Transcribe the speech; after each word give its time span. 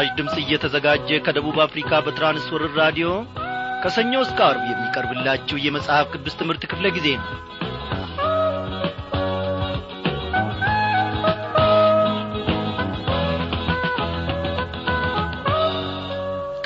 ይህ 0.00 0.04
ምስራች 0.04 0.18
ድምፅ 0.18 0.34
እየተዘጋጀ 0.40 1.08
ከደቡብ 1.26 1.56
አፍሪካ 1.64 1.90
በትራንስወርር 2.06 2.72
ራዲዮ 2.80 3.08
ከሰኞ 3.82 4.12
እስከ 4.24 4.38
አርብ 4.46 4.62
የሚቀርብላችሁ 4.68 5.56
የመጽሐፍ 5.62 6.06
ቅዱስ 6.14 6.34
ትምህርት 6.40 6.62
ክፍለ 6.70 6.86
ጊዜ 6.96 7.08
ነው። 7.16 7.26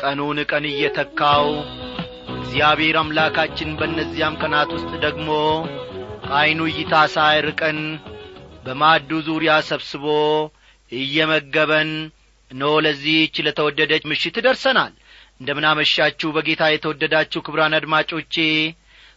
ቀኑን 0.03 0.41
ቀን 0.51 0.65
እየተካው 0.73 1.47
እግዚአብሔር 2.37 2.99
አምላካችን 3.03 3.77
በእነዚያም 3.81 4.41
ቀናት 4.43 4.73
ውስጥ 4.79 4.93
ደግሞ 5.07 5.29
ከዐይኑ 6.27 6.62
እይታ 6.71 7.05
ሳይርቀን 7.15 7.79
በማዱ 8.67 9.21
ዙሪያ 9.29 9.55
ሰብስቦ 9.71 10.07
እየመገበን 10.93 11.93
እነሆ 12.52 12.73
ለዚህች 12.84 13.37
ለተወደደች 13.47 14.05
ምሽት 14.11 14.37
ደርሰናል። 14.47 14.92
እንደምናመሻችሁ 15.41 16.29
በጌታ 16.34 16.62
የተወደዳችሁ 16.70 17.41
ክብራን 17.47 17.77
አድማጮቼ 17.78 18.34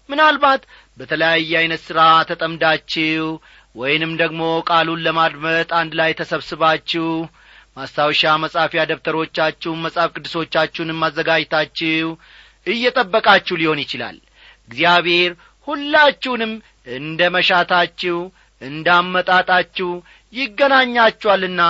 ምናልባት 0.09 0.61
በተለያየ 0.98 1.52
ዐይነት 1.59 1.81
ሥራ 1.88 1.99
ተጠምዳችሁ 2.30 3.25
ወይንም 3.75 4.11
ደግሞ 4.21 4.41
ቃሉን 4.70 5.03
ለማድመጥ 5.05 5.70
አንድ 5.80 5.94
ላይ 5.99 6.11
ተሰብስባችሁ 6.20 7.08
ማስታወሻ 7.77 8.21
መጻፊያ 8.44 8.81
ደብተሮቻችሁን 8.91 9.81
መጻፍ 9.86 10.09
ቅዱሶቻችሁንም 10.16 11.02
አዘጋጅታችሁ 11.08 12.08
እየጠበቃችሁ 12.67 13.55
ሊሆን 13.61 13.81
ይችላል። 13.83 14.17
እግዚአብሔር 14.70 15.31
ሁላችሁንም 15.67 16.53
እንደ 16.97 17.22
መሻታችሁ 17.36 18.17
እንዳመጣጣችሁ 18.61 19.89
ይገናኛችኋልና 20.33 21.61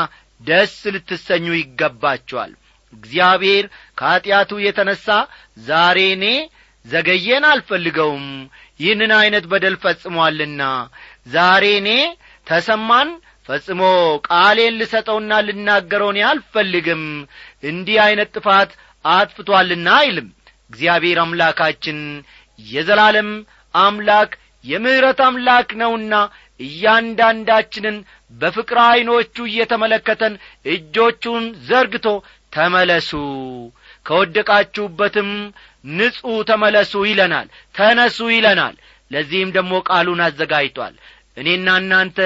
ደስ 0.42 0.76
ልትሰኙ 0.94 1.46
ይገባችኋል። 1.58 2.52
እግዚአብሔር 2.94 3.66
ከኀጢአቱ 4.00 4.52
የተነሣ 4.64 5.06
ዛሬ 5.68 6.00
እኔ 6.16 6.26
ዘገየን 6.86 7.46
አልፈልገውም። 7.52 8.26
ይህንን 8.80 9.12
ዐይነት 9.18 9.46
በደል 9.52 9.76
ፈጽሞአልና 9.84 10.62
ዛሬ 11.28 11.66
እኔ 11.80 11.90
ተሰማን 12.48 13.10
ፈጽሞ 13.50 13.82
ቃሌን 14.28 14.78
ልሰጠውና 14.80 15.34
ልናገረውን 15.48 16.18
አልፈልግም። 16.30 17.04
እንዲህ 17.64 17.98
ዐይነት 18.06 18.30
ጥፋት 18.38 18.72
አጥፍቶአልና 19.06 19.88
አይልም። 20.00 20.28
እግዚአብሔር 20.72 21.18
አምላካችን 21.24 22.00
የዘላለም 22.60 23.30
አምላክ 23.74 24.32
የምሕረት 24.66 25.20
አምላክ 25.26 25.70
ነውና 25.82 26.14
እያንዳንዳችንን 26.60 27.98
በፍቅር 28.34 28.78
ዐይኖቹ 28.84 29.36
እየተመለከተን 29.50 30.34
እጆቹን 30.74 31.46
ዘርግቶ 31.68 32.08
ተመለሱ። 32.54 33.12
ከወደቃችሁበትም 34.06 35.30
ንጹሕ 35.92 36.36
ተመለሱ 36.50 36.94
ይለናል 37.10 37.48
ተነሱ 37.76 38.20
ይለናል። 38.34 38.76
ለዚህም 39.12 39.50
ደግሞ 39.58 39.74
ቃሉን 39.90 40.22
አዘጋጅቷል። 40.26 40.94
እኔና 41.38 41.68
እናንተ 41.82 42.20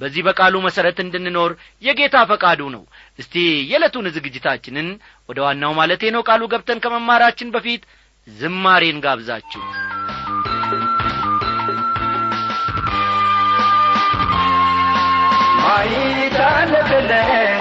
በዚህ 0.00 0.22
በቃሉ 0.28 0.54
መሠረት 0.64 0.98
እንድንኖር 1.02 1.50
የጌታ 1.82 2.16
ፈቃዱ 2.30 2.60
ነው። 2.74 2.82
እስቲ 3.18 3.34
የዕለቱን 3.70 4.08
ዝግጅታችንን 4.16 4.88
ወደ 5.28 5.38
ዋናው 5.46 5.74
ማለቴ 5.80 6.12
ነው። 6.16 6.24
ቃሉ 6.28 6.42
ገብተን 6.52 6.82
ከመማራችን 6.84 7.52
በፊት 7.56 7.84
ዝማሬን 8.28 8.98
ጋብዛችሁ 9.06 9.62
አይታለፍለ 16.62 17.12
ሁሉን 17.24 17.51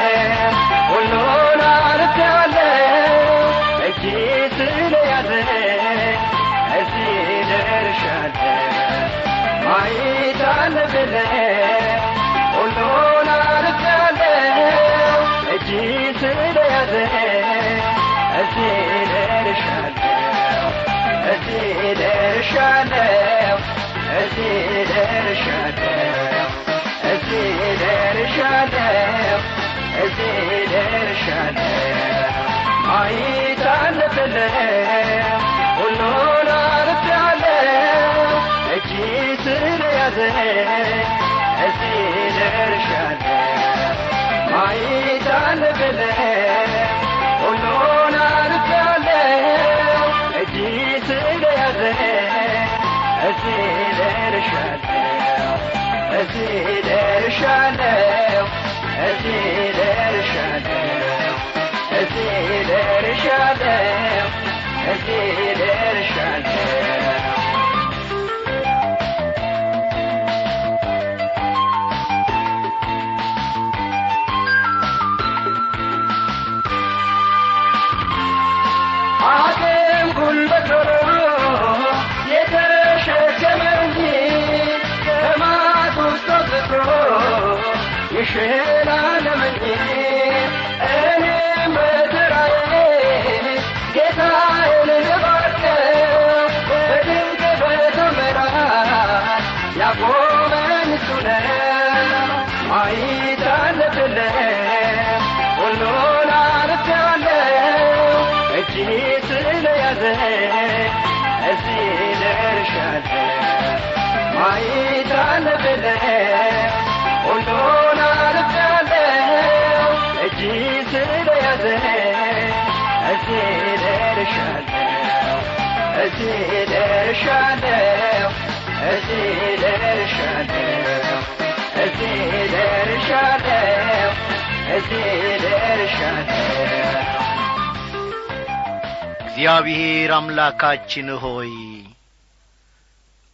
እግዚአብሔር 139.41 140.11
አምላካችን 140.15 141.07
ሆይ 141.21 141.53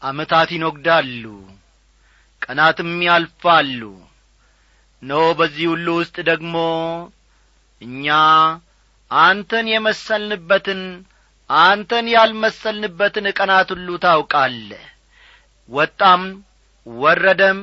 ዓመታት 0.01 0.49
ይኖግዳሉ 0.55 1.23
ቀናትም 2.41 2.91
ያልፋሉ። 3.07 3.81
ኖ 5.01 5.19
በዚህ 5.39 5.65
ሁሉ 5.71 5.87
ውስጥ 5.99 6.15
ደግሞ 6.29 6.55
እኛ 7.81 8.07
አንተን 9.11 9.67
የመሰልንበትን 9.73 10.81
አንተን 11.49 12.07
ያልመሰልንበትን 12.15 13.27
ቀናት 13.37 13.69
ሁሉ 13.75 13.99
ታውቃለ 14.05 14.71
ወጣም 15.69 16.23
ወረደም 16.87 17.59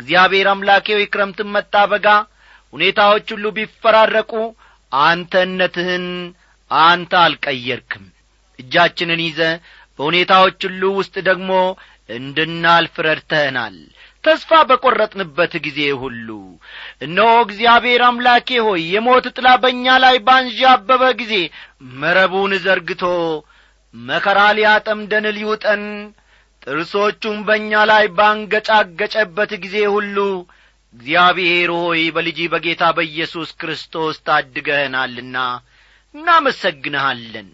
እግዚአብሔር 0.00 0.48
አምላኬ 0.52 0.86
ሆይ 0.98 1.08
ክረምትም 1.12 1.52
መጣ 1.56 1.86
በጋ 1.92 2.08
ሁኔታዎች 2.72 3.28
ሁሉ 3.34 3.46
ቢፈራረቁ 3.58 4.32
አንተነትህን 4.92 6.06
አንተ 6.82 7.12
አልቀየርክም። 7.22 8.04
እጃችንን 8.58 9.20
ይዘ 9.24 9.40
በሁኔታዎች 9.98 10.60
ሁሉ 10.68 10.82
ውስጥ 10.98 11.14
ደግሞ 11.28 11.50
እንድናልፍ 12.10 12.94
ረድተህናል። 13.06 13.76
ተስፋ 14.24 14.50
በቈረጥንበት 14.68 15.52
ጊዜ 15.64 15.80
ሁሉ 16.02 16.28
እነሆ 17.06 17.30
እግዚአብሔር 17.46 18.02
አምላኬ 18.06 18.48
ሆይ 18.66 18.82
የሞት 18.92 19.26
ጥላ 19.36 19.48
በእኛ 19.62 19.96
ላይ 20.04 20.16
ባንዣበበ 20.26 21.02
ጊዜ 21.20 21.34
መረቡን 22.00 22.52
ዘርግቶ 22.64 23.02
መከራ 23.94 24.40
ሊያጠምደን 24.58 25.26
ሊውጠን 25.36 25.82
ጥርሶቹም 26.62 27.38
በእኛ 27.48 27.72
ላይ 27.90 28.04
ባንገጫገጨበት 28.18 29.52
ጊዜ 29.64 29.76
ሁሉ 29.94 30.16
እግዚአብሔር 30.94 31.70
ሆይ 31.78 32.02
በልጅ 32.16 32.38
በጌታ 32.52 32.84
በኢየሱስ 32.96 33.50
ክርስቶስ 33.60 34.16
ታድገህናልና 34.26 35.36
እናመሰግንሃለን። 36.14 37.48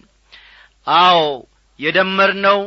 አዎ 0.87 1.21
የደመርነው 1.81 2.61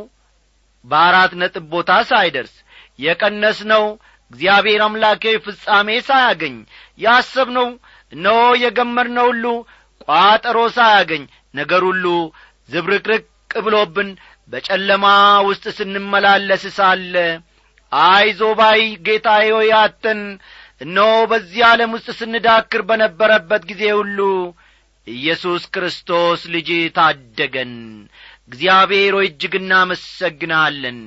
በአራት 0.84 1.32
ነጥብ 1.40 1.64
ቦታ 1.74 1.90
ሳይደርስ 2.10 2.54
የቀነስነው 2.98 3.84
እግዚአብሔር 4.30 4.82
አምላኬ 4.86 5.24
ፍጻሜ 5.44 5.88
ሳያገኝ 6.08 6.56
ያሰብነው 6.98 7.68
እነሆ 8.12 8.40
የገመርነው 8.62 9.26
ሁሉ 9.30 9.46
ቋጠሮ 10.04 10.58
ሳያገኝ 10.76 11.22
ነገር 11.54 11.82
ሁሉ 11.90 12.06
ዝብርቅርቅ 12.68 13.24
ብሎብን 13.64 14.10
በጨለማ 14.52 15.06
ውስጥ 15.48 15.64
ስንመላለስ 15.78 16.64
ሳለ 16.78 17.14
አይዞ 17.92 18.42
ባይ 18.60 18.82
ጌታዬ 19.06 19.48
ሆይ 19.56 19.70
እነሆ 20.80 21.10
በዚህ 21.30 21.62
ዓለም 21.68 21.90
ውስጥ 21.96 22.08
ስንዳክር 22.20 22.82
በነበረበት 22.88 23.62
ጊዜ 23.70 23.82
ሁሉ 23.98 24.18
ኢየሱስ 25.06 25.62
ክርስቶስ 25.74 26.42
ልጅ 26.52 26.68
ታደገን። 26.96 27.72
እግዚአብሔር 28.48 29.12
ሆይ 29.16 29.26
እጅግ 29.28 29.54
እናመሰግንሃለን 29.58 30.98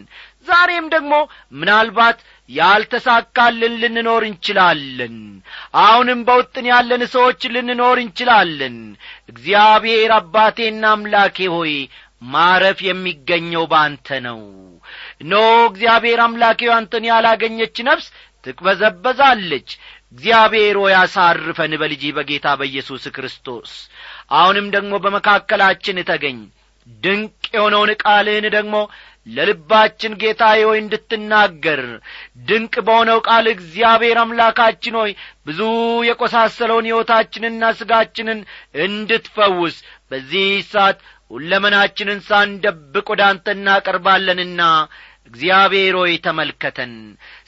ዛሬም 0.47 0.85
ደግሞ 0.93 1.13
ምናልባት 1.59 2.19
ያልተሳካልን 2.49 3.73
ልንኖር 3.81 4.23
እንችላለን። 4.27 5.15
አሁንም 5.81 6.19
በውጥን 6.27 6.67
ያለን 6.71 7.03
ሰዎች 7.15 7.41
ልንኖር 7.55 7.97
እንችላለን። 8.03 8.77
እግዚአብሔር 9.31 10.11
አባቴና 10.17 10.83
አምላኬ 10.93 11.47
ሆይ 11.55 11.73
ማረፍ 12.27 12.79
የሚገኘው 12.85 13.65
ባንተ 13.73 14.07
ነው። 14.27 14.39
ኖ 15.29 15.35
እግዚአብሔር 15.67 16.21
አምላኬ 16.23 16.69
አንተን 16.77 17.05
ያላገኘች 17.09 17.77
ነፍስ 17.87 18.07
ትቅበዘበዛለች 18.43 19.69
እግዚአብሔር 20.13 20.75
ሆይ 20.81 20.93
አሳርፈን 20.99 21.73
በልጅ 21.81 22.03
በጌታ 22.17 22.47
በኢየሱስ 22.59 23.03
ክርስቶስ። 23.15 23.71
አሁንም 24.33 24.67
ደግሞ 24.75 24.93
በመካከላችን 25.03 25.99
ተገኝ። 26.09 26.39
ድንቅ 27.03 27.31
የሆነውን 27.55 27.91
ቃልህን 28.03 28.45
ደግሞ 28.55 28.75
ለልባችን 29.27 30.13
ጌታ 30.21 30.41
ሆይ 30.61 30.77
እንድትናገር። 30.81 31.81
ድንቅ 32.47 32.73
በሆነው 32.87 33.19
ቃል 33.27 33.45
እግዚአብሔር 33.53 34.17
አምላካችን 34.21 34.95
ሆይ 34.99 35.11
ብዙ 35.47 35.59
የቈሳሰለውን 36.09 36.87
ሕይወታችንና 36.89 37.71
ሥጋችንን 37.79 38.39
እንድትፈውስ 38.85 39.77
በዚህ 40.11 40.47
ሰዓት 40.71 40.99
ሁለመናችንን 41.31 42.19
ሳንደብቅ 42.27 43.05
ወደ 43.13 43.21
አንተ 43.29 43.47
እናቀርባለንና 43.57 44.61
እግዚአብሔር 45.29 45.95
ሆይ 46.01 46.13
ተመልከተን። 46.25 46.93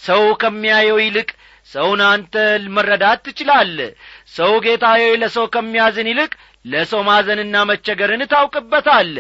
ሰው 0.03 0.23
ከሚያየው 0.41 0.99
ይልቅ 1.03 1.29
ሰውን 1.69 2.01
አንተ 2.05 2.35
መረዳት 2.75 3.19
ትችላለህ 3.25 3.89
ሰው 4.35 4.53
ጌታዬ 4.65 5.03
ለሰው 5.21 5.45
ከሚያዝን 5.53 6.09
ይልቅ 6.11 6.31
ለሰው 6.65 7.01
ማዘንና 7.09 7.55
መቸገርን 7.69 8.23
ታውቅበታል። 8.31 9.11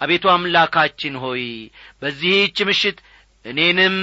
አቤቱ 0.00 0.24
አምላካችን 0.32 1.14
ሆይ 1.22 1.44
በዚህች 2.02 2.58
ምሽት 2.68 2.98
እኔንም 3.44 3.96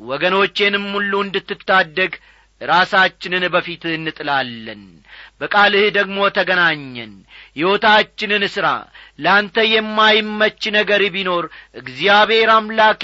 ወገኖቼንም 0.00 0.84
ሁሉ 0.94 1.12
እንድትታደግ 1.24 2.12
ራሳችንን 2.60 3.44
በፊት 3.54 3.82
እንጥላለን። 3.92 4.82
በቃልህ 5.40 5.84
ደግሞ 5.96 6.18
ተገናኘን። 6.36 7.12
ሕይወታችንን 7.56 8.44
ሥራ 8.54 8.66
ለአንተ 9.18 9.64
የማይመች 9.72 10.62
ነገር 10.76 11.02
ቢኖር 11.14 11.46
እግዚአብሔር 11.80 12.50
አምላኬ 12.56 13.02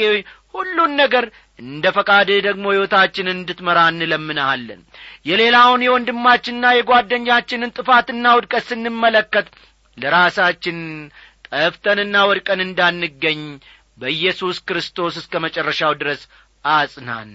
ሁሉን 0.54 0.92
ነገር 1.00 1.24
እንደ 1.58 1.84
ፈቃድህ 1.96 2.38
ደግሞ 2.46 2.64
ሕይወታችንን 2.72 3.36
እንድትመራ 3.36 3.78
እንለምንሃለን። 3.92 4.80
የሌላውን 5.26 5.84
የወንድማችንና 5.86 6.66
የጓደኛችንን 6.74 7.74
ጥፋትና 7.78 8.34
ውድቀት 8.36 8.64
ስንመለከት 8.68 9.48
ለራሳችን 9.98 10.78
ጠፍተንና 11.48 12.16
ወድቀን 12.30 12.60
እንዳንገኝ 12.66 13.40
በኢየሱስ 13.98 14.58
ክርስቶስ 14.68 15.14
እስከ 15.22 15.34
መጨረሻው 15.44 15.94
ድረስ 16.02 16.22
አጽናን። 16.64 17.30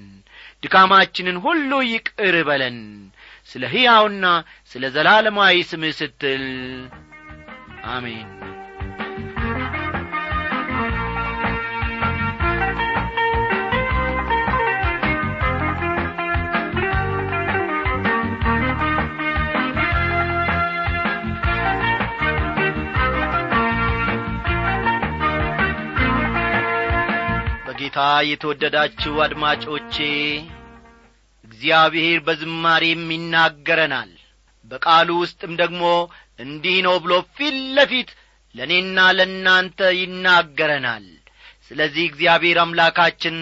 ድካማችንን 0.63 1.37
ሁሉ 1.45 1.71
ይቅር 1.89 2.35
በለን። 2.49 2.79
ስለ 3.51 3.63
ሕያውና 3.73 4.25
ስለ 4.71 4.83
ዘላለማዊ 4.95 5.55
ስምህ 5.71 5.95
ስትል 5.99 6.45
አሜን 7.93 8.29
በጌታ 27.83 28.01
የተወደዳችሁ 28.27 29.13
አድማጮቼ 29.23 29.95
እግዚአብሔር 31.45 32.19
በዝማሬም 32.27 33.01
ይናገረናል 33.13 34.11
በቃሉ 34.71 35.09
ውስጥም 35.23 35.53
ደግሞ 35.61 35.81
እንዲህ 36.39 36.77
ነው 36.85 36.95
ብሎ 37.03 37.13
ፊት 37.37 37.55
ለፊት 37.77 38.11
ለእኔና 38.55 38.99
ለእናንተ 39.17 39.89
ይናገረናል። 39.97 41.07
ስለዚህ 41.67 42.05
እግዚአብሔር 42.05 42.59
አምላካችን 42.63 43.37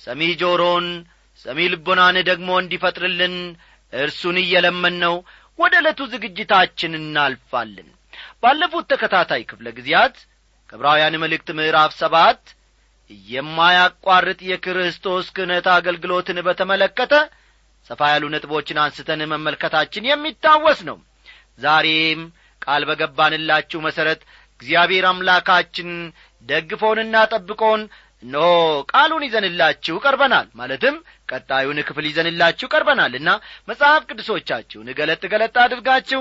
ሰሚ 0.00 0.30
ጆሮን 0.42 0.86
ሰሚ 1.44 1.68
ልቦናን 1.74 2.18
ደግሞ 2.30 2.50
እንዲፈጥርልን 2.62 3.36
እርሱን 3.92 4.38
እየለመን 4.44 4.98
ነው 5.04 5.16
ወደ 5.58 5.74
ዕለቱ 5.82 6.00
ዝግጅታችን 6.14 6.98
እናልፋለን። 7.00 7.90
ባለፉት 8.42 8.88
ተከታታይ 8.94 9.44
ክፍለ 9.50 9.68
ጊዜያት 9.78 10.16
ከዕብራውያን 10.72 11.22
መልእክት 11.24 11.50
ምዕራፍ 11.58 11.94
ሰባት 12.02 12.42
የማያቋርጥ 13.32 14.40
የክርስቶስ 14.48 15.26
ክህነት 15.36 15.66
አገልግሎትን 15.74 16.38
በተመለከተ 16.46 17.14
ሰፋ 17.90 18.00
ያሉ 18.12 18.24
ነጥቦችን 18.34 18.80
አንስተን 18.82 19.22
መመልከታችን 19.32 20.08
የሚታወስ 20.08 20.80
ነው። 20.88 20.98
ዛሬም 21.58 22.20
ቃል 22.62 22.82
በገባንላችሁ 22.88 23.78
መሠረት 23.86 24.20
እግዚአብሔር 24.54 25.04
አምላካችን 25.10 25.88
ደግፎንና 26.44 27.16
ጠብቆን 27.32 27.80
እነሆ 28.22 28.48
ቃሉን 28.92 29.24
ይዘንላችሁ 29.26 29.94
ቀርበናል። 30.04 30.46
ማለትም 30.60 30.96
ቀጣዩን 31.28 31.78
ክፍል 31.88 32.04
ይዘንላችሁ 32.10 32.66
ቀርበናል 32.74 33.14
እና 33.20 33.30
መጽሐፍ 33.68 34.02
ቅዱሶቻችሁን 34.10 34.90
ገለጥ 34.98 35.22
ገለጥ 35.32 35.54
አድርጋችሁ 35.64 36.20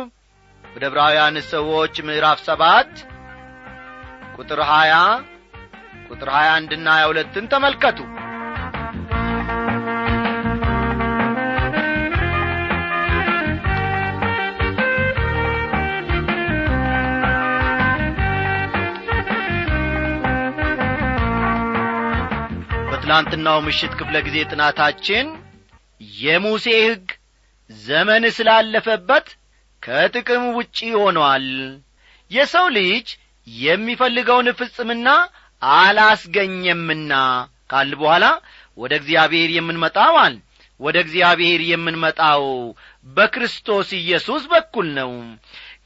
ወደ 0.66 0.84
ዕብራውያን 0.90 1.38
ሰዎች 1.52 1.96
ምዕራፍ 2.08 2.40
ሰባት 2.48 2.92
ቁጥር 4.36 4.62
ሀያ 4.72 4.94
ቁጥር 6.12 6.30
ሀያ 6.36 6.50
አንድና 6.58 6.88
ሀያ 6.96 7.06
ሁለትን 7.10 7.46
ተመልከቱ። 7.52 8.00
በትላንትናው 22.92 23.58
ምሽት 23.66 23.94
ክፍለ 24.00 24.16
ጊዜ 24.26 24.38
ጥናታችን 24.52 25.28
የሙሴ 26.20 26.66
ሕግ 26.84 27.08
ዘመን 27.70 28.24
ስላለፈበት 28.38 29.28
ከጥቅም 29.84 30.44
ውጪ 30.58 30.78
ሆኗል። 31.02 31.46
የሰው 32.32 32.66
ልጅ 32.78 33.08
የሚፈልገውን 33.48 34.50
ፍጽምና 34.60 35.08
አላስገኘምና 35.62 37.14
ካል 37.72 37.92
በኋላ 38.00 38.26
ወደ 38.78 38.94
እግዚአብሔር 39.00 39.50
የምንመጣው 39.56 40.16
ወደ 40.80 40.98
እግዚአብሔር 41.04 41.62
የምንመጣው 41.66 42.44
በክርስቶስ 43.08 43.90
ኢየሱስ 44.00 44.44
በኩል 44.52 44.88
ነው። 44.98 45.12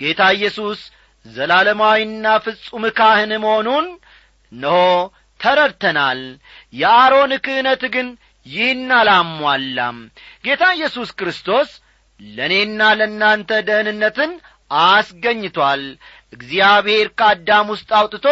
ጌታ 0.02 0.22
ኢየሱስ 0.38 0.80
ዘላለማዊና 1.26 2.26
ፍጹም 2.46 2.84
ካህን 2.98 3.32
መሆኑን 3.44 3.86
እነሆ 4.52 4.78
ተረድተናል። 5.40 6.22
የአሮን 6.74 7.32
ክህነት 7.46 7.84
ግን 7.96 8.08
ይህን 8.46 8.90
አላሟላም። 8.98 9.98
ጌታ 10.46 10.64
ኢየሱስ 10.78 11.10
ክርስቶስ 11.20 11.70
ለእኔና 12.20 12.82
ለእናንተ 13.00 13.52
ደህንነትን 13.68 14.32
አስገኝቷል። 14.86 15.84
እግዚአብሔር 16.34 17.08
ከአዳም 17.20 17.68
ውስጥ 17.74 17.90
አውጥቶ 18.00 18.28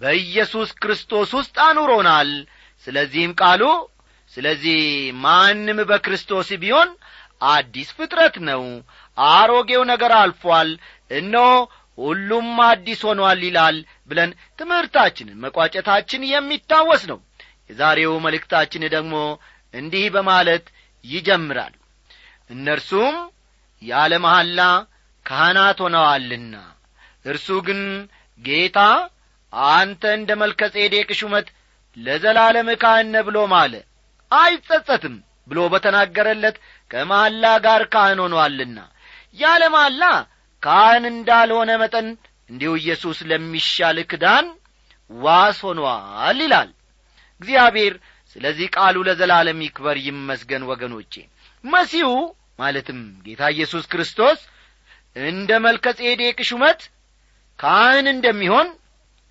በኢየሱስ 0.00 0.70
ክርስቶስ 0.80 1.30
ውስጥ 1.38 1.56
አኑሮናል። 1.66 2.30
ስለዚህም 2.86 3.32
ቃሉ 3.40 3.62
ስለዚህ 4.32 4.80
ማንም 5.24 5.78
በክርስቶስ 5.90 6.48
ቢሆን 6.62 6.88
አዲስ 7.48 7.88
ፍጥረት 7.96 8.36
ነው። 8.48 8.62
አሮጌው 9.18 9.82
ነገር 9.92 10.12
አልፏል። 10.18 10.70
እነሆ 11.10 11.48
ሁሉም 11.98 12.48
አዲስ 12.66 13.00
ሆኗል 13.08 13.40
ይላል 13.46 13.76
ብለን 14.10 14.30
ትምህርታችንን 14.58 15.40
መቋጨታችን 15.44 16.28
የሚታወስ 16.30 17.02
ነው። 17.10 17.18
የዛሬው 17.70 18.14
መልእክታችን 18.26 18.82
ደግሞ 18.94 19.14
እንዲህ 19.74 20.04
በማለት 20.16 20.66
ይጀምራል። 21.04 21.74
እነርሱም 22.50 23.16
ያለ 23.82 24.12
መሐላ 24.24 24.60
ካህናት 25.26 25.78
ሆነዋልና 25.84 26.54
እርሱ 27.24 27.48
ግን 27.66 27.80
ጌታ 28.40 28.78
አንተ 29.70 30.02
እንደ 30.18 30.30
መልከ 30.40 30.62
ጼዴቅ 30.74 31.08
ሹመት 31.20 31.46
ለዘላለም 31.96 32.68
ካህነ 32.82 33.14
ብሎ 33.26 33.38
ማለ። 33.52 33.74
አይጸጸትም 34.30 35.14
ብሎ 35.48 35.58
በተናገረለት 35.72 36.56
ከመሐላ 36.90 37.44
ጋር 37.66 37.82
ካህን 37.92 38.20
ሆኖአልና 38.24 38.78
ያለ 39.38 39.62
መሐላ 39.74 40.02
ካህን 40.62 41.04
እንዳልሆነ 41.12 41.70
መጠን 41.82 42.08
እንዲሁ 42.50 42.72
ኢየሱስ 42.80 43.18
ለሚሻል 43.30 43.98
ክዳን 44.10 44.46
ዋስ 45.10 45.58
ሆኗል 45.66 46.38
ይላል። 46.44 46.70
እግዚአብሔር 47.40 47.94
ስለዚህ 48.36 48.66
ቃሉ 48.76 48.96
ለዘላለም 49.08 49.58
ይክበር 49.66 49.96
ይመስገን 50.06 50.62
ወገኖቼ። 50.70 51.12
መሲሁ 51.64 52.08
ማለትም 52.58 52.98
ጌታ 53.26 53.42
ኢየሱስ 53.54 53.84
ክርስቶስ 53.92 54.38
እንደ 55.26 55.50
መልከ 55.66 55.86
ጼዴቅ 55.98 56.38
ሹመት 56.48 56.80
ካህን 57.58 58.06
እንደሚሆን 58.12 58.68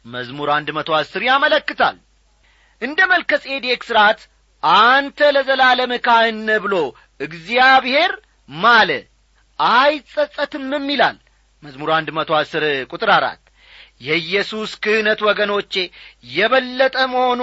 መዝሙር 0.05 0.49
አንድ 0.55 0.69
መቶ 0.77 0.89
አስር 0.97 1.21
ያመለክታል። 1.27 1.95
እንደ 2.81 2.99
መልከ 3.11 3.31
ጼዴቅ 3.43 3.81
ሥርዓት 3.87 4.19
አንተ 4.63 5.19
ለዘላለም 5.35 5.91
ካህን 6.05 6.47
ብሎ 6.63 6.75
እግዚአብሔር 7.19 8.11
ማለ። 8.49 8.89
አይጸጸትምም 9.59 10.85
ይላል 10.93 11.17
መዝሙር 11.63 11.89
አንድ 11.97 12.09
መቶ 12.17 12.31
አስር 12.39 12.63
ቁጥር 12.91 13.09
አራት። 13.15 13.41
የኢየሱስ 14.01 14.71
ክህነት 14.83 15.19
ወገኖቼ 15.27 15.73
የበለጠ 16.31 16.97
መሆኑ 17.13 17.41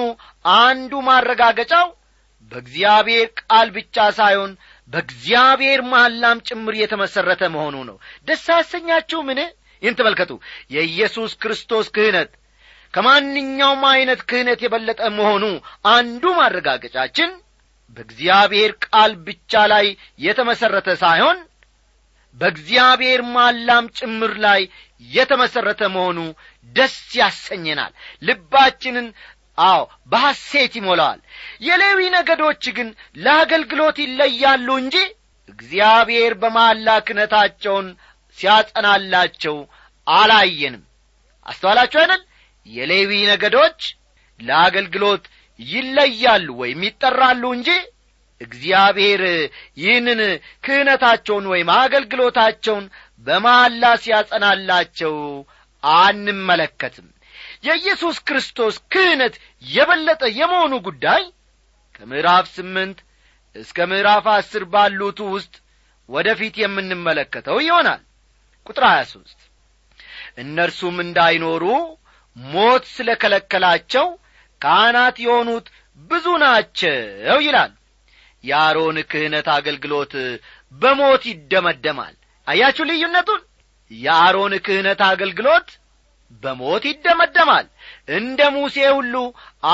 አንዱ 0.59 0.93
ማረጋገጫው 1.07 1.87
በእግዚአብሔር 2.53 3.27
ቃል 3.41 3.69
ብቻ 3.77 4.07
ሳይሆን 4.19 4.53
በእግዚአብሔር 4.91 5.81
መሐላም 5.91 6.43
ጭምር 6.49 6.75
የተመሠረተ 6.79 7.43
መሆኑ 7.55 7.77
ነው። 7.89 7.97
ደስ 8.29 8.47
ምን 9.23 9.41
ይህን 9.83 9.97
ተመልከቱ። 9.99 10.33
የኢየሱስ 10.71 11.33
ክርስቶስ 11.43 11.87
ክህነት 11.95 12.31
ከማንኛውም 12.95 13.83
ዐይነት 13.91 14.21
ክህነት 14.29 14.61
የበለጠ 14.65 15.03
መሆኑ 15.19 15.45
አንዱ 15.93 16.25
ማረጋገጫችን 16.39 17.31
በእግዚአብሔር 17.97 18.73
ቃል 18.87 19.13
ብቻ 19.27 19.63
ላይ 19.73 19.87
የተመሠረተ 20.25 20.89
ሳይሆን 21.03 21.39
በእግዚአብሔር 22.37 23.21
ማላም 23.35 23.87
ጭምር 23.99 24.33
ላይ 24.45 24.61
የተመሠረተ 25.11 25.83
መሆኑ 25.95 26.19
ደስ 26.73 26.97
ያሰኘናል። 27.19 27.93
ልባችንን 28.23 29.09
አዎ 29.65 29.81
በሐሴት 30.13 30.73
ይሞላዋል። 30.79 31.21
የሌዊ 31.67 32.01
ነገዶች 32.17 32.65
ግን 32.77 32.89
ለአገልግሎት 33.17 33.97
ይለያሉ 34.05 34.69
እንጂ 34.83 34.97
እግዚአብሔር 35.49 36.35
በማላ 36.43 36.89
ክነታቸውን 37.07 37.89
ሲያጸናላቸው 38.39 39.57
አላየንም። 40.07 40.83
አስተዋላችሁ 41.47 41.99
አይደል 42.03 42.23
የሌዊ 42.67 43.13
ነገዶች 43.31 43.81
ለአገልግሎት 44.41 45.25
ይለያሉ 45.61 46.49
ወይም 46.61 46.81
ይጠራሉ 46.87 47.43
እንጂ 47.57 47.71
እግዚአብሔር 48.41 49.23
ይህንን 49.81 50.21
ክህነታቸውን 50.65 51.45
ወይም 51.53 51.69
አገልግሎታቸውን 51.77 52.85
በመሐላ 53.27 53.85
ሲያጸናላቸው 54.03 55.15
አንመለከትም። 55.83 57.09
የኢየሱስ 57.67 58.17
ክርስቶስ 58.29 58.77
ክህነት 58.93 59.35
የበለጠ 59.67 60.23
የመሆኑ 60.39 60.75
ጉዳይ 60.89 61.23
ከምዕራፍ 61.95 62.47
ስምንት 62.57 62.99
እስከ 63.57 63.87
ምዕራፍ 63.91 64.27
አስር 64.35 64.65
ባሉቱ 64.73 65.21
ውስጥ 65.35 65.55
ወደ 66.09 66.29
ፊት 66.39 66.55
የምንመለከተው 66.63 67.59
ይሆናል። 67.67 68.03
ቁጥር 68.67 68.85
ሀያ 68.89 69.03
ሦስት 69.13 69.41
እነርሱም 70.43 70.97
እንዳይኖሩ 71.05 71.65
ሞት 72.37 72.85
ስለ 72.95 73.11
ከለከላቸው 73.23 74.07
ካህናት 74.61 75.17
የሆኑት 75.21 75.67
ብዙ 76.01 76.27
ናቸው 76.43 77.39
ይላል። 77.47 77.73
የአሮን 78.45 78.97
ክህነት 79.11 79.49
አገልግሎት 79.57 80.13
በሞት 80.73 81.23
ይደመደማል። 81.31 82.15
አያችሁ 82.47 82.85
ልዩነቱን? 82.85 83.41
የአሮን 83.91 84.53
ክህነት 84.67 85.01
አገልግሎት 85.11 85.69
በሞት 86.43 86.85
ይደመደማል። 86.91 87.67
እንደ 88.17 88.41
ሙሴ 88.55 88.77
ሁሉ 88.97 89.15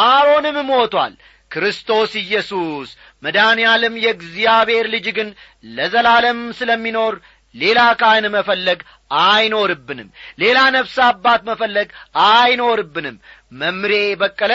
አሮንም 0.00 0.58
ሞቷል። 0.70 1.14
ክርስቶስ 1.50 2.12
ኢየሱስ 2.22 2.88
መድኃኔ 3.22 3.60
የእግዚአብሔር 3.98 4.86
ልጅ 4.94 5.06
ግን 5.18 5.28
ለዘላለም 5.70 6.40
ስለሚኖር 6.58 7.14
ሌላ 7.54 7.80
ካህን 8.00 8.26
መፈለግ 8.34 8.80
አይኖርብንም። 9.10 10.08
ሌላ 10.38 10.58
ነፍስ 10.74 10.96
አባት 11.06 11.42
መፈለግ 11.48 11.88
አይኖርብንም። 12.28 13.16
መምሬ 13.54 13.92
በቀለ 14.20 14.52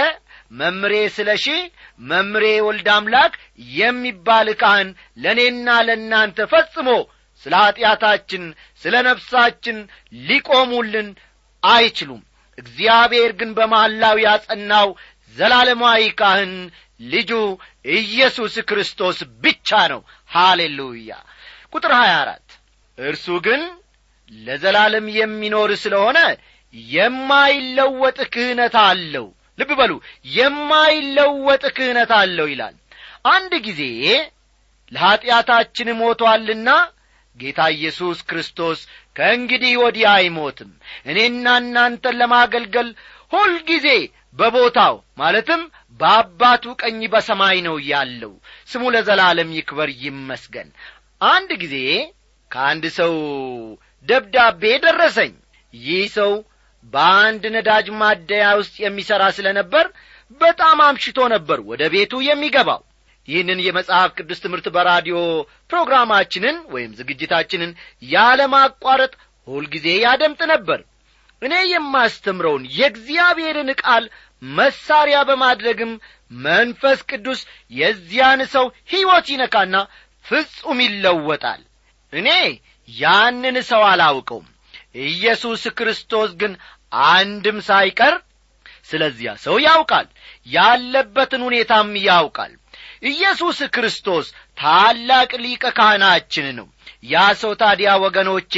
መምሬ 0.53 0.93
ስለ 1.15 1.29
ሺ 1.43 1.53
መምሬ 2.09 2.45
ወልድ 2.65 2.87
አምላክ 2.95 3.33
የሚባል 3.77 4.47
ካህን 4.59 4.89
ለእኔና 5.17 5.67
ለእናንተ 5.87 6.45
ፈጽሞ 6.51 6.89
ስለ 7.43 7.53
ኀጢአታችን 7.61 8.43
ስለ 8.83 8.95
ነፍሳችን 9.07 9.77
ሊቆሙልን 10.23 11.07
አይችሉም። 11.63 12.21
እግዚአብሔር 12.57 13.31
ግን 13.39 13.51
በመሐላው 13.57 14.17
ያጸናው 14.25 14.89
ዘላለማዊ 15.35 16.03
ካህን 16.19 16.53
ልጁ 17.05 17.31
ኢየሱስ 17.95 18.55
ክርስቶስ 18.69 19.17
ብቻ 19.43 19.69
ነው። 19.91 20.01
ሃሌሉያ! 20.31 21.11
ቁጥር 21.73 21.91
ሀያ 21.99 22.13
አራት። 22.21 22.47
እርሱ 22.97 23.27
ግን 23.45 23.61
ለዘላለም 24.31 25.07
የሚኖር 25.17 25.71
ስለሆነ 25.83 26.19
የማይለወጥ 26.93 28.19
ክህነት 28.33 28.75
አለው። 28.83 29.27
ልብ 29.59 29.71
በሉ 29.79 29.91
የማይለወጥ 30.37 31.63
ክህነት 31.77 32.11
አለው 32.19 32.47
ይላል። 32.51 32.75
አንድ 33.31 33.53
ጊዜ 33.67 33.81
ለኀጢአታችን 34.91 35.89
ሞቶአልና 35.99 36.69
ጌታ 37.39 37.61
ኢየሱስ 37.75 38.19
ክርስቶስ 38.29 38.79
ከእንግዲህ 39.15 39.71
ወዲህ 39.83 40.05
አይሞትም። 40.11 40.71
እኔና 41.05 41.45
እናንተን 41.61 42.17
ለማገልገል 42.21 42.89
ሁልጊዜ 43.33 43.87
በቦታው 44.39 44.95
ማለትም 45.17 45.61
በአባቱ 45.99 46.73
ቀኝ 46.81 47.01
በሰማይ 47.13 47.57
ነው 47.67 47.75
ያለው። 47.89 48.33
ስሙ 48.71 48.83
ለዘላለም 48.95 49.49
ይክበር 49.57 49.89
ይመስገን። 50.03 50.69
አንድ 51.27 51.51
ጊዜ 51.63 51.75
ከአንድ 52.51 52.85
ሰው 52.97 53.13
ደብዳቤ 54.05 54.63
ደረሰኝ። 54.85 55.33
ይህ 55.73 56.03
ሰው 56.15 56.31
በአንድ 56.93 57.43
ነዳጅ 57.55 57.87
ማደያ 57.99 58.47
ውስጥ 58.59 58.75
የሚሠራ 58.83 59.23
ስለ 59.37 59.47
ነበር 59.59 59.85
በጣም 60.41 60.77
አምሽቶ 60.85 61.19
ነበር 61.33 61.59
ወደ 61.69 61.83
ቤቱ 61.93 62.13
የሚገባው። 62.27 62.81
ይህንን 63.27 63.59
የመጽሐፍ 63.65 64.09
ቅዱስ 64.17 64.39
ትምህርት 64.43 64.65
በራዲዮ 64.75 65.17
ፕሮግራማችንን 65.71 66.57
ወይም 66.73 66.91
ዝግጅታችንን 66.99 67.71
ያለማቋረጥ 68.13 69.13
ሁልጊዜ 69.47 69.87
ያደምጥ 70.03 70.41
ነበር። 70.53 70.79
እኔ 71.41 71.53
የማስተምረውን 71.69 72.63
የእግዚአብሔርን 72.75 73.69
ቃል 73.81 74.03
መሳሪያ 74.41 75.17
በማድረግም 75.29 75.91
መንፈስ 76.45 76.99
ቅዱስ 77.09 77.39
የዚያን 77.71 78.41
ሰው 78.53 78.65
ሕይወት 78.91 79.27
ይነካና 79.33 79.75
ፍጹም 80.25 80.79
ይለወጣል። 80.85 81.61
እኔ 82.13 82.29
ያንን 82.89 83.57
ሰው 83.69 83.83
አላውቀውም። 83.89 84.47
ኢየሱስ 85.05 85.63
ክርስቶስ 85.77 86.31
ግን 86.41 86.53
አንድም 87.09 87.59
ሳይቀር 87.67 88.15
ስለዚያ 88.89 89.31
ሰው 89.43 89.55
ያውቃል 89.65 90.07
ያለበትን 90.47 91.41
ሁኔታም 91.47 91.89
ያውቃል። 92.07 92.51
ኢየሱስ 93.11 93.59
ክርስቶስ 93.75 94.25
ታላቅ 94.57 95.31
ሊቀ 95.43 95.63
ካህናችን 95.77 96.47
ነው። 96.59 96.67
ያ 97.05 97.23
ሰው 97.41 97.53
ታዲያ 97.61 97.89
ወገኖቼ 98.03 98.53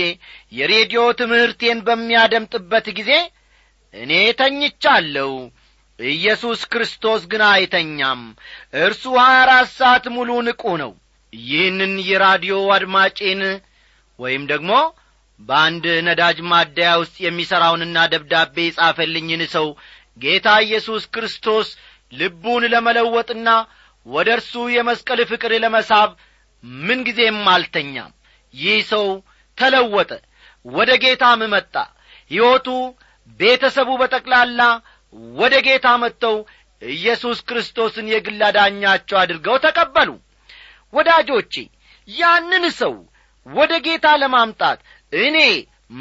የሬዲዮ 0.51 1.03
ትምህርቴን 1.21 1.79
በሚያደምጥበት 1.87 2.87
ጊዜ 2.97 3.11
እኔ 3.93 4.11
ተኝቻለሁ። 4.39 5.31
ኢየሱስ 5.99 6.61
ክርስቶስ 6.71 7.21
ግን 7.31 7.43
አይተኛም። 7.49 8.21
እርሱ 8.81 9.03
ሀያ 9.19 9.37
አራት 9.43 9.69
ሰዓት 9.77 10.05
ሙሉ 10.15 10.29
ንቁ 10.47 10.63
ነው። 10.83 10.91
ይህንን 11.33 11.93
የራዲዮ 12.09 12.57
አድማጬን 12.75 13.41
ወይም 14.19 14.43
ደግሞ 14.51 14.71
በአንድ 15.39 15.85
ነዳጅ 16.07 16.37
ማደያ 16.49 16.91
ውስጥ 17.01 17.15
የሚሠራውንና 17.23 17.97
ደብዳቤ 18.13 18.55
የጻፈልኝን 18.67 19.41
ሰው 19.55 19.67
ጌታ 20.21 20.49
ኢየሱስ 20.65 21.03
ክርስቶስ 21.15 21.69
ልቡን 22.13 22.63
ለመለወጥና 22.73 23.49
ወደ 24.05 24.29
እርሱ 24.37 24.53
የመስቀል 24.75 25.19
ፍቅር 25.31 25.51
ለመሳብ 25.63 26.09
ምንጊዜም 26.83 27.39
አልተኛም። 27.53 28.11
ይህ 28.53 28.77
ሰው 28.91 29.07
ተለወጠ 29.57 30.11
ወደ 30.65 30.91
ጌታም 31.03 31.41
መጣ። 31.53 31.73
ሕይወቱ 32.31 32.67
ቤተሰቡ 33.39 33.89
በጠቅላላ 34.01 34.61
ወደ 35.35 35.55
ጌታ 35.67 35.87
መጥተው 36.03 36.37
ኢየሱስ 36.81 37.37
ክርስቶስን 37.49 38.07
የግል 38.13 38.39
አዳኛቸው 38.47 39.17
አድርገው 39.21 39.57
ተቀበሉ። 39.65 40.09
ወዳጆቼ 40.93 41.53
ያንን 42.07 42.65
ሰው 42.79 42.95
ወደ 43.47 43.73
ጌታ 43.85 44.07
ለማምጣት 44.21 44.79
እኔ 45.13 45.37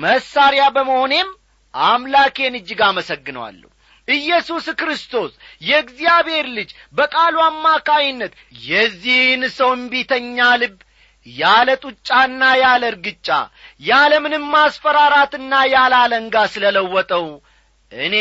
መሳሪያ 0.00 0.64
በመሆኔም 0.74 1.28
አምላኬን 1.74 2.54
እጅግ 2.58 2.80
አመሰግነዋለሁ። 2.88 3.70
ኢየሱስ 4.08 4.66
ክርስቶስ 4.80 5.30
የእግዚአብሔር 5.62 6.46
ልጅ 6.56 6.70
በቃሉ 6.94 7.36
አማካይነት 7.44 8.32
የዚህን 8.64 9.42
ሰው 9.56 9.70
እምቢተኛ 9.76 10.48
ልብ 10.62 10.76
ያለ 11.26 11.68
ጡጫና 11.84 12.42
ያለ 12.62 12.82
እርግጫ 12.92 13.28
ያለ 13.80 14.12
ምንም 14.24 14.44
ማስፈራራትና 14.54 15.52
ያለ 15.74 15.94
አለንጋ 16.02 16.36
ስለ 16.54 16.72
ለወጠው 16.76 17.26
እኔ 17.92 18.16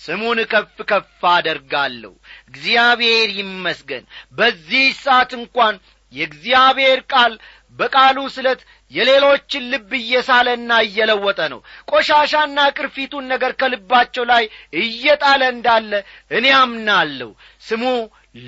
ስሙን 0.00 0.38
ከፍ 0.52 0.76
ከፍ 0.90 1.22
አደርጋለሁ። 1.32 2.12
እግዚአብሔር 2.50 3.28
ይመስገን። 3.38 4.04
በዚህ 4.32 4.86
ሰዓት 5.02 5.32
እንኳን 5.38 5.74
የእግዚአብሔር 6.12 7.00
ቃል 7.12 7.32
በቃሉ 7.80 8.18
ስለት 8.34 8.60
የሌሎችን 8.92 9.66
ልብ 9.72 9.90
እየሳለና 9.98 10.70
እየለወጠ 10.86 11.40
ነው። 11.52 11.60
ቆሻሻና 11.90 12.58
ቅርፊቱን 12.76 13.24
ነገር 13.32 13.52
ከልባቸው 13.60 14.24
ላይ 14.32 14.44
እየጣለ 14.82 15.42
እንዳለ 15.54 15.92
እኔ 16.30 16.46
አምናለሁ። 16.60 17.30
ስሙ 17.68 17.84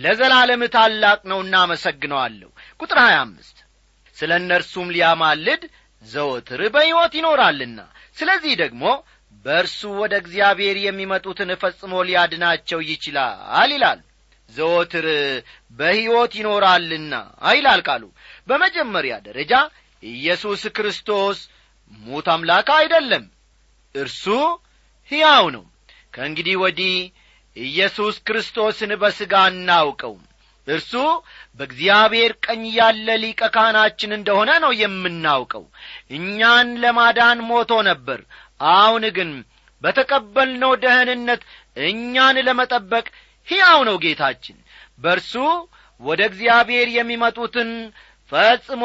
ለዘላለም 0.03 0.63
ታላቅ 0.75 1.21
ነው 1.31 1.39
እናመሰግነዋለሁ 1.45 2.51
ቁጥር 2.81 2.99
ሀያ 3.05 3.17
አምስት 3.25 3.57
ስለ 4.17 4.33
እነርሱም 4.41 4.93
ሊያማልድ 4.95 5.63
ዘወትር 6.05 6.61
በሕይወት 6.75 7.13
ይኖራልና 7.19 7.81
ስለዚህ 8.19 8.55
ደግሞ 8.63 8.85
በእርሱ 9.45 9.81
ወደ 10.01 10.15
እግዚአብሔር 10.23 10.77
የሚመጡትን 10.83 11.51
ፈጽሞ 11.63 11.93
ሊያድናቸው 12.09 12.81
ይችላል 12.91 13.71
ይላል። 13.73 14.01
ዘወትር 14.51 15.07
በሕይወት 15.79 16.33
ይኖራልና 16.41 17.15
ይላል 17.53 17.81
ቃሉ 17.89 18.03
በመጀመሪያ 18.47 19.15
ደረጃ 19.27 19.53
ኢየሱስ 20.03 20.63
ክርስቶስ 20.77 21.39
ሙት 22.01 22.27
አምላክ 22.35 22.69
አይደለም 22.79 23.25
እርሱ 23.95 24.25
ሕያው 25.11 25.47
ነው። 25.57 25.65
ከእንግዲህ 26.15 26.57
ወዲህ 26.63 26.95
ኢየሱስ 27.57 28.17
ክርስቶስን 28.27 28.93
በሥጋ 29.03 29.35
እናውቀውም 29.53 30.23
እርሱ 30.67 30.93
በእግዚአብሔር 31.59 32.33
ቀኝ 32.47 32.63
ያለ 32.77 33.09
ሊቀ 33.23 33.43
ካህናችን 33.55 34.11
እንደሆነ 34.19 34.51
ነው 34.65 34.73
የምናውቀው። 34.81 35.65
እኛን 36.17 36.69
ለማዳን 36.83 37.41
ሞቶ 37.49 37.73
ነበር 37.89 38.21
አሁን 38.75 39.05
ግን 39.17 39.31
በተቀበልነው 39.83 40.73
ደህንነት 40.83 41.43
እኛን 41.87 42.37
ለመጠበቅ 42.49 43.07
ሕያው 43.49 43.81
ነው 43.89 43.97
ጌታችን። 44.05 44.59
በእርሱ 44.99 45.33
ወደ 46.01 46.21
እግዚአብሔር 46.31 46.89
የሚመጡትን 46.95 47.71
ፈጽሞ 48.33 48.85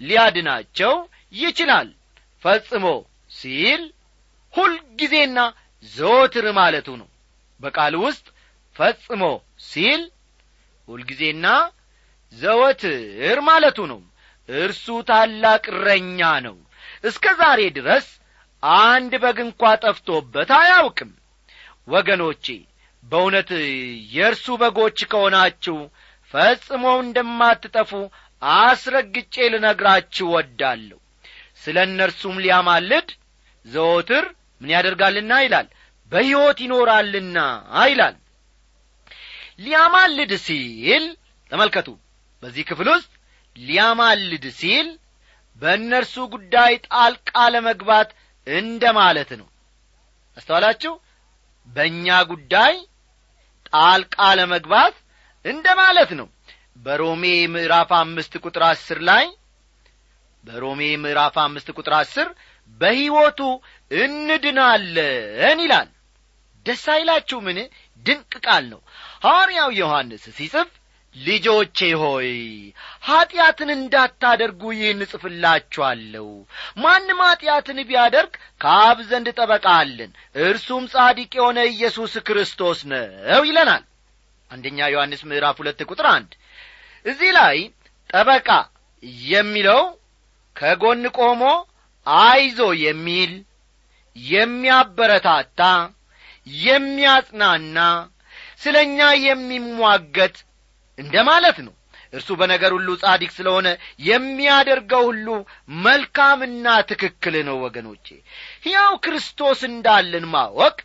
ሊያድናቸው 0.00 0.94
ይችላል። 1.34 1.88
ፈጽሞ 2.42 2.84
ሲል 3.30 3.82
ሁልጊዜና 4.54 5.38
ዘወትር 5.92 6.46
ማለቱ 6.58 6.88
ነው። 7.00 7.08
በቃል 7.60 7.94
ውስጥ 8.04 8.26
ፈጽሞ 8.76 9.22
ሲል 9.68 10.02
ሁልጊዜና 10.88 11.46
ዘወትር 12.32 13.38
ማለቱ 13.48 13.78
ነው። 13.92 14.00
እርሱ 14.48 14.86
ታላቅ 15.08 15.64
እረኛ 15.72 16.20
ነው። 16.46 16.56
እስከ 17.04 17.26
ዛሬ 17.40 17.60
ድረስ 17.78 18.06
አንድ 18.82 19.12
በግ 19.22 19.38
እንኳ 19.46 19.62
ጠፍቶበት 19.84 20.50
አያውቅም። 20.58 21.10
ወገኖቼ 21.88 22.46
በእውነት 23.02 23.50
የእርሱ 24.14 24.46
በጎች 24.62 24.98
ከሆናችሁ 25.10 25.76
ፈጽሞ 26.34 26.84
እንደማትጠፉ 27.02 27.90
አስረግጬ 28.42 29.34
ልነግራችሁ 29.52 30.26
ወዳለሁ። 30.34 30.98
ስለ 31.62 31.76
እነርሱም 31.88 32.36
ሊያማልድ 32.44 33.08
ዘወትር 33.66 34.24
ምን 34.60 34.70
ያደርጋልና 34.74 35.32
ይላል? 35.44 35.66
በሕይወት 36.12 36.58
ይኖራልና 36.64 37.38
ይላል። 37.90 38.16
ሊያማልድ 39.64 40.32
ሲል 40.46 41.04
ተመልከቱ 41.52 41.88
በዚህ 42.42 42.64
ክፍል 42.70 42.88
ውስጥ 42.94 43.10
ሊያማልድ 43.56 44.44
ሲል 44.58 44.88
በእነርሱ 45.62 46.14
ጉዳይ 46.34 46.72
ጣልቃ 46.86 47.32
ለመግባት 47.54 48.08
እንደ 48.46 48.84
ማለት 48.98 49.30
ነው። 49.40 49.46
አስተዋላችሁ? 50.36 50.92
በእኛ 51.68 52.06
ጉዳይ 52.32 52.74
ጣልቃ 53.68 54.18
ለመግባት 54.38 54.96
እንደ 55.44 55.66
ማለት 55.80 56.10
ነው 56.18 56.26
በሮሜ 56.76 57.24
ምዕራፍ 57.52 57.90
አምስት 57.98 58.32
ቁጥር 58.42 58.62
አስር 58.68 58.98
ላይ 59.08 59.26
በሮሜ 60.44 60.80
ምዕራፍ 61.04 61.36
አምስት 61.44 61.68
ቁጥር 61.76 61.94
አስር 61.98 62.28
በሕይወቱ 62.80 63.40
እንድናለን 63.90 65.60
ይላል። 65.64 65.88
ደስ 66.66 66.84
አይላችሁ 66.94 67.38
ምን 67.46 67.58
ድንቅ 68.06 68.32
ቃል 68.46 68.64
ነው። 68.72 68.80
ሐዋርያው 69.24 69.70
ዮሐንስ 69.78 70.24
ሲጽፍ 70.38 70.70
ልጆቼ 71.16 71.78
ሆይ 72.00 72.30
ኀጢአትን 73.06 73.70
እንዳታደርጉ 73.76 74.62
ይህን 74.76 75.02
እጽፍላችኋለሁ። 75.04 76.26
ማንም 76.76 77.20
ኀጢአትን 77.26 77.78
ቢያደርግ 77.88 78.32
ከአብ 78.60 78.98
ዘንድ 79.10 79.28
ጠበቃ 79.38 79.66
እርሱም 80.44 80.84
ጻዲቅ 80.94 81.32
የሆነ 81.38 81.58
ኢየሱስ 81.72 82.14
ክርስቶስ 82.28 82.80
ነው 82.92 83.44
ይለናል። 83.48 83.84
አንደኛ 84.50 84.78
ዮሐንስ 84.94 85.22
ምዕራፍ 85.30 85.56
ሁለት 85.62 85.80
ቁጥር 85.90 86.08
አንድ 86.12 86.32
እዚህ 87.06 87.30
ላይ 87.38 87.56
ጠበቃ 88.10 88.48
የሚለው 89.28 89.82
ከጎን 90.56 91.04
ቆሞ 91.18 91.42
አይዞ 92.06 92.58
የሚል 92.82 93.32
የሚያበረታታ 94.16 95.62
የሚያጽናና 96.66 97.78
ስለ 98.62 98.76
እኛ 98.86 98.98
የሚሟገት 99.24 100.36
እንደ 100.98 101.14
ማለት 101.28 101.58
ነው። 101.66 101.74
እርሱ 102.12 102.28
በነገር 102.40 102.72
ሁሉ 102.76 102.88
ጻዲቅ 103.02 103.30
ስለሆነ 103.36 103.68
የሚያደርገው 104.06 105.02
ሁሉ 105.08 105.26
መልካምና 105.86 106.66
ትክክል 106.90 107.34
ነው 107.48 107.56
ወገኖቼ። 107.64 108.06
ሕያው 108.66 108.94
ክርስቶስ 109.04 109.60
እንዳለን 109.70 110.26
ማወቅ 110.34 110.76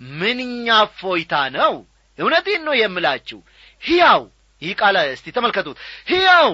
ምንኛ 0.00 0.68
ፎይታ 1.00 1.34
ነው! 1.56 1.74
እውነቴን 2.18 2.62
ነው 2.68 2.74
የምላችሁ። 2.80 3.38
ሕያው 3.82 4.22
ይህ 4.62 4.72
ቃል 4.80 4.96
እስቲ 5.10 5.26
ተመልከቱት። 5.36 5.76
ሕያው 6.10 6.52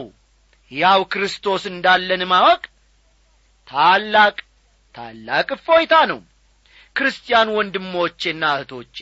ሕያው 0.70 1.00
ክርስቶስ 1.12 1.64
እንዳለን 1.72 2.22
ማወቅ 2.30 2.62
ታላቅ 3.68 4.36
ታላቅ 4.94 5.48
እፎይታ 5.56 5.94
ነው። 6.10 6.20
ክርስቲያን 6.96 7.48
ወንድሞቼና 7.56 8.44
እህቶቼ 8.56 8.98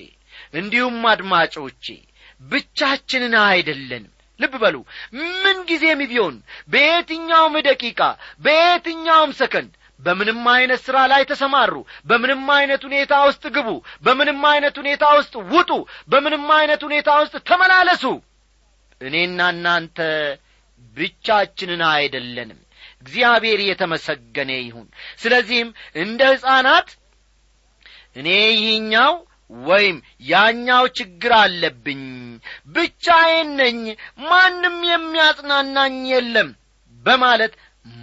እንዲሁም 0.55 0.99
አድማጮቼ 1.13 1.87
ብቻችንን 2.45 3.35
አይደለንም። 3.45 4.11
ልብ 4.41 4.55
በሉ 4.63 4.77
ምን 5.43 5.59
ጊዜም 5.69 6.01
ቢሆን 6.05 6.37
በየትኛውም 6.73 7.57
ደቂቃ 7.67 8.01
በየትኛውም 8.45 9.33
ሰከንድ 9.41 9.73
በምንም 10.01 10.41
አይነት 10.55 10.81
ሥራ 10.87 10.99
ላይ 11.13 11.23
ተሰማሩ 11.31 11.75
በምንም 12.07 12.43
አይነት 12.57 12.83
ሁኔታ 12.89 13.15
ውስጥ 13.29 13.45
ግቡ 13.57 13.69
በምንም 14.05 14.41
አይነት 14.51 14.75
ሁኔታ 14.81 15.05
ውስጥ 15.19 15.35
ውጡ 15.53 15.71
በምንም 16.09 16.47
አይነት 16.57 16.83
ሁኔታ 16.89 17.11
ውስጥ 17.23 17.37
ተመላለሱ 17.51 18.05
እኔና 19.01 19.41
እናንተ 19.55 19.99
ብቻችንን 20.97 21.83
አይደለንም። 21.91 22.61
እግዚአብሔር 23.03 23.61
የተመሰገነ 23.65 24.51
ይሁን። 24.61 24.87
ስለዚህም 25.23 25.71
እንደ 26.03 26.21
ሕፃናት 26.33 26.89
እኔ 28.17 28.29
ይህኛው 28.55 29.15
ወይም 29.65 29.97
ያኛው 30.29 30.85
ችግር 30.99 31.33
አለብኝ 31.41 32.03
ብቻዬን 32.75 33.49
ነኝ 33.61 33.81
ማንም 34.25 34.77
የሚያጽናናኝ 34.91 35.97
የለም 36.13 36.49
በማለት 37.05 37.53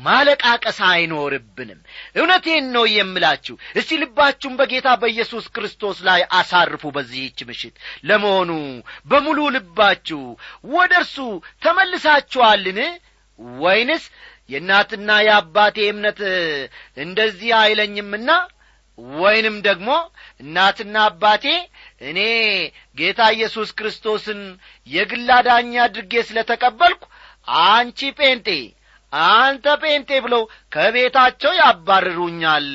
ማለቃቀስ 0.02 0.80
አይኖርብንም። 0.90 1.80
እውነቴን 2.16 2.66
ነው 2.76 2.86
የምላችሁ። 2.92 3.56
እስቲ 3.80 4.00
ልባችሁን 4.02 4.58
በጌታ 4.60 4.90
በኢየሱስ 5.02 5.46
ክርስቶስ 5.56 5.98
ላይ 6.08 6.22
አሳርፉ 6.40 6.84
በዚህች 6.96 7.40
ምሽት። 7.50 7.76
ለመሆኑ 8.04 8.52
በሙሉ 9.10 9.40
ልባችሁ 9.56 10.22
ወደ 10.74 10.94
እርሱ 11.02 11.18
ተመልሳችኋልን? 11.66 12.80
ወይንስ 13.60 14.04
የእናትና 14.50 15.10
የአባቴ 15.26 15.78
እምነት 15.92 16.20
እንደዚህ 17.04 17.52
አይለኝምና? 17.60 18.30
ወይንም 19.18 19.56
ደግሞ 19.68 19.90
እናትና 20.42 20.96
አባቴ 21.10 21.46
እኔ 22.10 22.20
ጌታ 22.98 23.22
ኢየሱስ 23.36 23.70
ክርስቶስን 23.78 24.42
የግል 24.88 25.30
አዳኝ 25.38 25.72
አድርጌ 25.86 26.14
ስለ 26.28 26.40
ተቀበልኩ 26.50 27.02
አንቺ 27.66 28.00
ጴንጤ 28.20 28.50
አንተ 29.14 29.66
ጴንጤ 29.82 30.10
ብለው 30.26 30.44
ከቤታቸው 30.72 31.54
ያባርሩኛል 31.60 32.68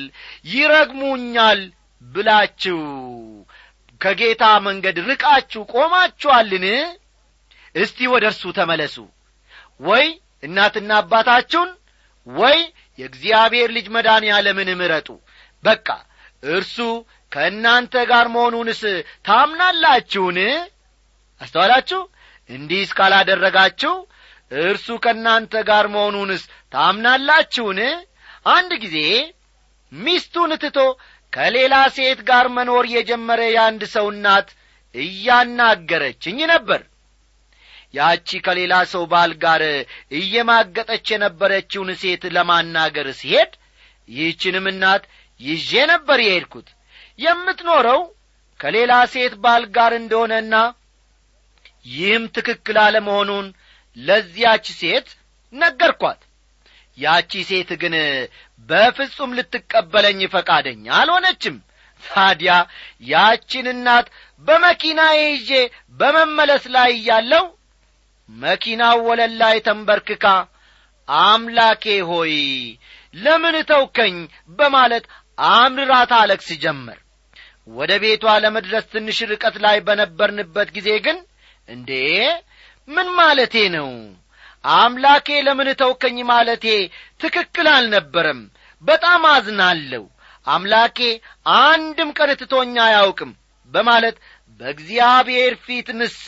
ይረግሙኛል 0.51 1.61
ብላችሁ 2.01 2.81
ከጌታ 4.01 4.43
መንገድ 4.65 4.97
ርቃችሁ 5.07 5.61
ቆማችኋልን? 5.73 6.65
እስቲ 7.75 7.97
ወደ 8.13 8.25
እርሱ 8.31 8.43
ተመለሱ። 8.57 8.95
ወይ 9.81 10.05
እናትና 10.43 10.91
አባታችሁን 11.01 11.69
ወይ 12.27 12.57
የእግዚአብሔር 12.99 13.69
ልጅ 13.75 13.87
መዳን 13.95 14.23
ያለምን 14.29 14.69
ምረጡ። 14.79 15.09
በቃ 15.63 15.87
እርሱ 16.49 16.77
ከእናንተ 17.31 17.93
ጋር 18.11 18.25
መሆኑንስ 18.35 18.81
ታምናላችሁን? 19.27 20.37
አስተዋላችሁ? 21.41 22.01
እንዲህ 22.49 22.81
እስካላደረጋችሁ 22.85 23.93
እርሱ 24.51 24.87
ከእናንተ 25.03 25.53
ጋር 25.69 25.85
መሆኑንስ 25.93 26.43
ታምናላችሁን? 26.73 27.79
አንድ 28.49 28.71
ጊዜ 28.83 28.97
ሚስቱን 29.91 30.51
ትቶ 30.63 30.77
ከሌላ 31.33 31.75
ሴት 31.95 32.19
ጋር 32.29 32.45
መኖር 32.55 32.85
የጀመረ 32.93 33.41
የአንድ 33.49 33.81
ሰው 33.95 34.05
እናት 34.13 34.47
እያናገረችኝ 34.95 36.39
ነበር። 36.53 36.81
ያቺ 37.93 38.29
ከሌላ 38.45 38.73
ሰው 38.93 39.03
ባል 39.11 39.31
ጋር 39.43 39.61
እየማገጠች 40.19 41.05
የነበረችውን 41.13 41.89
ሴት 42.01 42.23
ለማናገር 42.35 43.07
ሲሄድ 43.19 43.51
ይህችንም 44.09 44.65
እናት 44.71 45.03
ይዤ 45.39 45.71
ነበር 45.91 46.19
የሄድኩት። 46.23 46.67
የምትኖረው 47.19 48.01
ከሌላ 48.59 48.93
ሴት 49.13 49.33
ባል 49.43 49.63
ጋር 49.75 49.91
እንደሆነና 49.99 50.55
ይህም 51.87 52.23
ትክክል 52.35 52.77
አለመሆኑን 52.85 53.47
ለዚያች 53.97 54.65
ሴት 54.79 55.07
ነገርኳት። 55.53 56.21
ያቺ 56.97 57.31
ሴት 57.49 57.69
ግን 57.81 57.95
በፍጹም 58.69 59.35
ልትቀበለኝ 59.37 60.19
ፈቃደኛ 60.33 60.85
አልሆነችም። 60.99 61.57
ታዲያ 62.03 62.53
ያቺን 63.11 63.67
እናት 63.73 64.07
በመኪና 64.45 64.99
ይዤ 65.19 65.51
በመመለስ 65.99 66.63
ላይ 66.75 66.91
እያለው 66.97 67.45
መኪናው 68.29 68.97
ወለል 69.07 69.33
ላይ 69.41 69.57
ተንበርክካ 69.67 70.25
አምላኬ 71.07 71.83
ሆይ 72.09 72.33
ለምን 73.13 73.55
ተውከኝ 73.69 74.15
በማለት 74.59 75.05
አምርራ 75.53 75.93
ታለቅስ 76.11 76.49
ጀመር። 76.63 76.97
ወደ 77.69 77.91
ቤቷ 78.03 78.25
ለመድረስ 78.43 78.85
ትንሽ 78.93 79.17
ርቀት 79.31 79.55
ላይ 79.65 79.77
በነበርንበት 79.87 80.69
ጊዜ 80.77 80.89
ግን 81.05 81.17
እንዴ 81.69 81.91
ምን 82.87 83.07
ማለቴ 83.17 83.55
ነው? 83.75 83.89
አምላኬ 84.63 85.27
ለምን 85.45 85.69
ተውከኝ 85.81 86.17
ማለቴ 86.29 86.65
ትክክል 87.21 87.67
አልነበረም። 87.73 88.39
በጣም 88.83 89.21
አዝናለሁ። 89.31 90.03
አምላኬ 90.47 90.97
አንድም 91.61 92.09
ቀን 92.17 92.29
ትቶኛ 92.41 92.75
አያውቅም 92.85 93.31
በማለት 93.71 94.15
በእግዚአብሔር 94.59 95.53
ፊት 95.65 95.87
ንሳ 95.99 96.27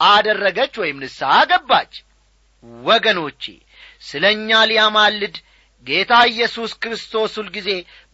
አደረገች 0.00 0.74
ወይም 0.82 0.98
ንስሐ 1.02 1.32
ገባች። 1.50 1.92
ወገኖቼ 2.84 3.42
ስለ 4.04 4.24
እኛ 4.36 4.50
ሊያማልድ 4.70 5.36
ጌታ 5.86 6.12
ኢየሱስ 6.30 6.72
ክርስቶስ 6.82 7.32
ሁልጊዜ 7.40 7.68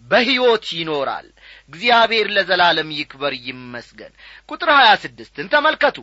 በሕይወት 0.06 0.66
ይኖራል። 0.78 1.28
እግዚአብሔር 1.70 2.26
ለዘላለም 2.36 2.88
ይክበር 2.98 3.34
ይመስገን። 3.46 4.12
ቁጥር 4.48 4.70
ሀያ 4.78 4.90
ስድስትን 5.04 5.46
ተመልከቱ 5.54 5.96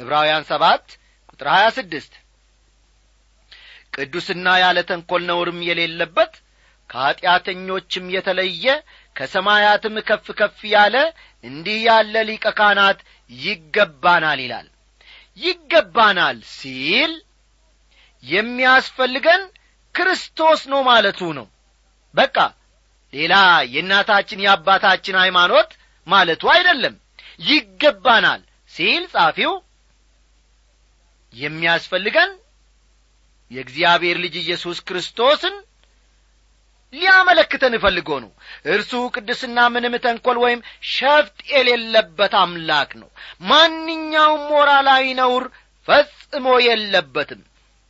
ዕብራውያን 0.00 0.44
ሰባት 0.50 0.84
ቁጥር 1.30 1.48
ሀያ 1.52 1.66
ስድስት። 1.76 2.12
ቅዱስና 3.94 4.46
ያለ 4.62 4.78
ተንኰል 4.88 5.22
ነውርም 5.30 5.60
የሌለበት 5.68 6.32
ከኀጢአተኞችም 6.90 8.06
የተለየ 8.14 8.64
ከሰማያትም 9.16 9.96
ከፍ 10.08 10.26
ከፍ 10.38 10.58
ያለ 10.72 10.96
እንዲህ 11.44 11.78
ያለ 11.88 12.14
ሊቀ 12.28 12.46
ካህናት 12.58 12.98
ይገባናል 13.30 14.38
ይላል። 14.44 14.68
ይገባናል 15.38 16.38
ሲል 16.54 17.12
የሚያስፈልገን 18.24 19.42
ክርስቶስ 19.94 20.60
ነው 20.72 20.80
ማለቱ 20.88 21.20
ነው። 21.38 21.46
በቃ 22.14 22.36
ሌላ 23.12 23.34
የእናታችን 23.74 24.42
የአባታችን 24.44 25.16
ሃይማኖት 25.22 25.70
ማለቱ 26.06 26.42
አይደለም። 26.54 26.94
ይገባናል 27.48 28.40
ሲል 28.72 29.04
ጻፊው 29.14 29.52
የሚያስፈልገን 31.34 32.30
የእግዚአብሔር 33.50 34.16
ልጅ 34.24 34.34
ኢየሱስ 34.42 34.78
ክርስቶስን 34.88 35.54
ሊያመለክተን 36.92 37.74
እፈልጎ 37.78 38.10
ነው። 38.22 38.30
እርሱ 38.66 38.92
ቅድስና 39.14 39.58
ምንም 39.74 39.94
ተንኰል 40.04 40.38
ወይም 40.44 40.60
ሸፍጥ 40.92 41.38
የሌለበት 41.52 42.32
አምላክ 42.40 42.90
ነው። 43.02 43.08
ማንኛውም 43.42 44.42
ሞራላዊ 44.50 45.04
ነውር 45.20 45.44
ፈጽሞ 45.88 46.46
የለበትም። 46.66 47.42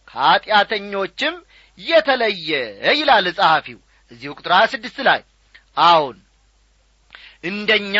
ከኀጢአተኞችም 0.09 1.35
የተለየ 1.79 2.51
ይላል 2.93 3.27
ጸሐፊው 3.39 3.79
እዚሁ 4.13 4.31
ቁጥር 4.39 4.53
ሀያ 4.55 4.67
ስድስት 4.73 4.99
ላይ 5.09 5.21
አዎን 5.85 6.19
እንደኛ 7.45 7.97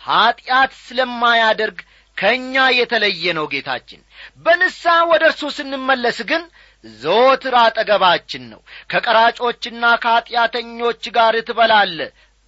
ኀጢአት 0.00 0.72
ስለማያደርግ 0.80 1.78
ከእኛ 2.16 2.54
የተለየ 2.76 3.24
ነው 3.38 3.46
ጌታችን። 3.52 4.00
በንሳ 4.44 4.82
ወደ 5.10 5.22
እርሱ 5.30 5.42
ስንመለስ 5.56 6.18
ግን 6.30 6.42
ዘወትር 6.84 7.54
አጠገባችን 7.60 8.44
ነው። 8.52 8.60
ከቀራጮችና 8.90 9.84
ከኀጢአተኞች 10.02 11.02
ጋር 11.16 11.36
ትበላለ 11.48 11.98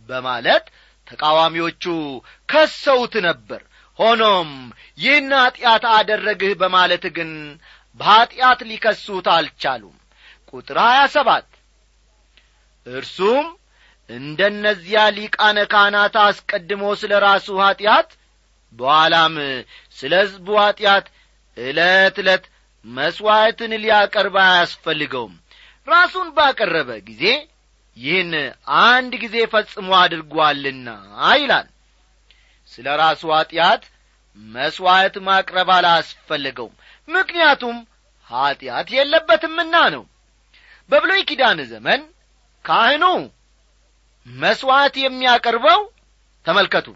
በማለት 0.08 0.64
ተቃዋሚዎቹ 1.06 1.84
ከሰውት 2.48 3.14
ነበር። 3.26 3.60
ሆኖም 3.98 4.50
ይህን 4.98 5.30
ኀጢአት 5.38 5.84
አደረግህ 5.96 6.52
በማለት 6.62 7.04
ግን 7.16 7.30
በኀጢአት 8.00 8.60
ሊከሱት 8.70 9.26
አልቻሉም። 9.34 9.94
ቁጥር 10.50 10.78
ሀያ 10.82 11.00
ሰባት 11.14 11.46
እርሱም 12.86 13.46
እንደነዚያ 14.10 14.98
ሊቃነ 15.16 15.58
ካህናት 15.72 16.16
አስቀድሞ 16.24 16.82
ስለ 17.00 17.12
ራሱ 17.24 17.56
ኀጢአት 17.62 18.10
በኋላም 18.74 19.34
ስለ 19.98 20.12
ሕዝቡ 20.22 20.48
ኀጢአት 20.60 21.06
ዕለት 21.56 22.16
ዕለት 22.22 22.44
መሥዋዕትን 22.84 23.72
ሊያቀርብ 23.82 24.36
አያስፈልገውም። 24.44 25.34
ራሱን 25.88 26.28
ባቀረበ 26.36 26.90
ጊዜ 27.08 27.22
ይህን 27.96 28.32
አንድ 28.84 29.12
ጊዜ 29.22 29.36
ፈጽሞ 29.52 29.88
አድርጓልና 30.00 30.88
ይላል። 31.36 31.68
ስለ 32.72 32.86
ራሱ 33.00 33.22
ኀጢአት 33.34 33.82
መሥዋዕት 34.38 35.16
ማቅረብ 35.26 35.68
አላስፈልገውም 35.76 36.74
ምክንያቱም 37.08 37.76
ኀጢአት 38.30 38.88
የለበትምና 38.96 39.74
ነው። 39.94 40.04
በብሎይ 40.90 41.22
ኪዳን 41.28 41.58
ዘመን 41.70 42.00
ካህኑ 42.64 43.04
መሥዋዕት 44.26 44.94
የሚያቀርበው 45.02 45.80
ተመልከቱ 46.46 46.86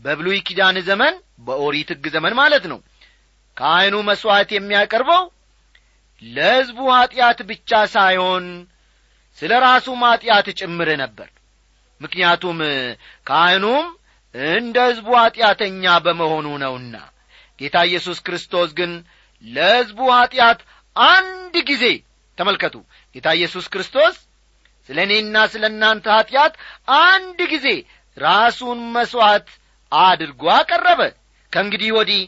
በብሉይ 0.00 0.38
ኪዳን 0.46 0.76
ዘመን 0.88 1.14
በኦሪት 1.46 1.90
ሕግ 1.94 2.04
ዘመን 2.14 2.34
ማለት 2.40 2.64
ነው። 2.72 2.78
ካህኑ 3.56 3.94
መሥዋዕት 4.08 4.50
የሚያቀርበው 4.54 5.22
ለሕዝቡ 6.22 6.78
ኀጢአት 6.94 7.38
ብቻ 7.48 7.70
ሳይሆን 7.94 8.44
ስለ 9.38 9.52
ራሱም 9.64 10.00
ኀጢአት 10.08 10.46
ጭምር 10.60 10.88
ነበር። 11.02 11.28
ምክንያቱም 12.00 12.58
ካህኑም 13.26 13.86
እንደ 14.54 14.76
ሕዝቡ 14.88 15.08
ኀጢአተኛ 15.20 15.84
በመሆኑ 16.04 16.46
ነውና 16.62 16.94
ጌታ 17.58 17.76
ኢየሱስ 17.88 18.18
ክርስቶስ 18.26 18.70
ግን 18.78 18.92
ለሕዝቡ 19.44 19.98
ኀጢአት 20.14 20.60
አንድ 20.96 21.54
ጊዜ 21.68 21.84
ተመልከቱ 22.38 22.74
ጌታ 23.14 23.28
ኢየሱስ 23.38 23.66
ክርስቶስ 23.72 24.14
ስለ 24.88 24.98
እኔና 25.06 25.36
ስለ 25.52 25.64
እናንተ 25.72 26.06
ኀጢአት 26.16 26.54
አንድ 27.02 27.38
ጊዜ 27.52 27.68
ራሱን 28.16 28.80
መሥዋዕት 28.96 29.46
አድርጎ 30.00 30.42
አቀረበ። 30.54 31.00
ከእንግዲህ 31.52 31.90
ወዲህ 31.96 32.22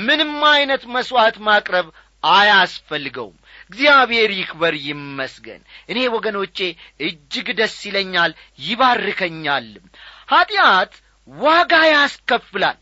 ምንም 0.00 0.32
አይነት 0.50 0.82
መሥዋዕት 0.94 1.36
ማቅረብ 1.46 1.86
አያስፈልገውም። 2.22 3.36
እግዚአብሔር 3.70 4.30
ይክበር 4.36 4.74
ይመስገን። 4.86 5.60
እኔ 5.90 5.98
ወገኖቼ 6.14 6.58
እጅግ 7.06 7.48
ደስ 7.58 7.76
ይለኛል 7.88 8.32
ይባርከኛልም 8.60 9.86
ኀጢአት 10.30 10.92
ዋጋ 11.28 11.72
ያስከፍላል። 11.92 12.78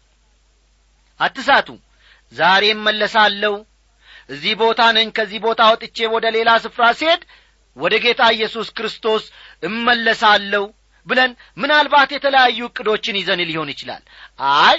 አትሳቱ 1.20 1.68
ዛሬ 2.32 2.64
መለሳለሁ። 2.86 3.54
እዚህ 4.28 4.54
ቦታ 4.60 4.80
ነኝ 4.96 5.08
ከዚህ 5.16 5.40
ቦታ 5.44 5.62
ወጥቼ 5.72 5.98
ወደ 6.14 6.26
ሌላ 6.36 6.50
ስፍራ 6.64 6.84
ሲሄድ 6.98 7.22
ወደ 7.76 7.94
ጌታ 8.04 8.22
ኢየሱስ 8.36 8.68
ክርስቶስ 8.76 9.24
እመለሳለሁ 9.62 10.64
ብለን 11.06 11.30
ምናልባት 11.58 12.10
የተለያዩ 12.14 12.60
ዕቅዶችን 12.68 13.18
ይዘን 13.20 13.42
ሊሆን 13.48 13.70
ይችላል። 13.74 14.02
አይ 14.58 14.78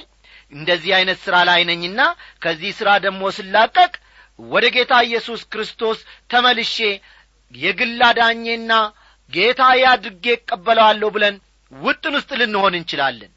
እንደዚህ 0.52 0.92
ዐይነት 0.98 1.20
ሥራ 1.26 1.36
ላይ 1.50 1.62
ነኝና 1.70 2.02
ከዚህ 2.44 2.72
ሥራ 2.80 2.90
ደግሞ 3.06 3.24
ስላቀቅ 3.38 3.94
ወደ 4.40 4.66
ጌታ 4.76 4.94
ኢየሱስ 5.08 5.42
ክርስቶስ 5.54 6.00
ተመልሼ 6.32 6.78
የግል 7.56 8.00
አዳኜና 8.08 8.72
ጌታ 9.34 9.62
አድርጌ 9.92 10.26
እቀበለዋለሁ 10.36 11.10
ብለን 11.16 11.36
ውጥን 11.72 12.14
ውስጥ 12.18 12.32
ልንሆን 12.42 12.76
እንችላለን። 12.80 13.32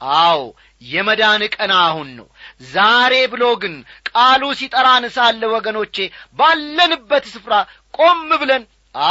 አዎ 0.00 0.40
የመዳን 0.82 1.42
ቀን 1.54 1.72
አሁን 1.80 2.08
ነው። 2.18 2.26
ዛሬ 2.70 3.14
ብሎ 3.32 3.44
ግን 3.62 3.74
ቃሉ 4.08 4.42
ሲጠራን 4.60 5.04
ሳለ 5.16 5.42
ወገኖቼ 5.54 5.96
ባለንበት 6.38 7.24
ስፍራ 7.34 7.54
ቆም 7.94 8.22
ብለን 8.42 8.62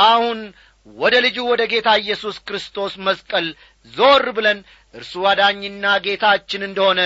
አሁን 0.02 0.39
ወደ 0.88 1.15
ልጁ 1.26 1.38
ወደ 1.50 1.62
ጌታ 1.72 1.89
ኢየሱስ 2.02 2.38
ክርስቶስ 2.48 2.94
መስቀል 3.06 3.48
ዞር 3.94 4.26
ብለን 4.38 4.60
እርሱ 4.94 5.13
አዳኝና 5.32 5.86
ጌታችን 6.06 6.62
እንደሆነ 6.67 7.02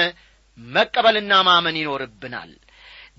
መቀበልና 0.57 1.33
ማመን 1.47 1.77
ይኖርብናል። 1.81 2.51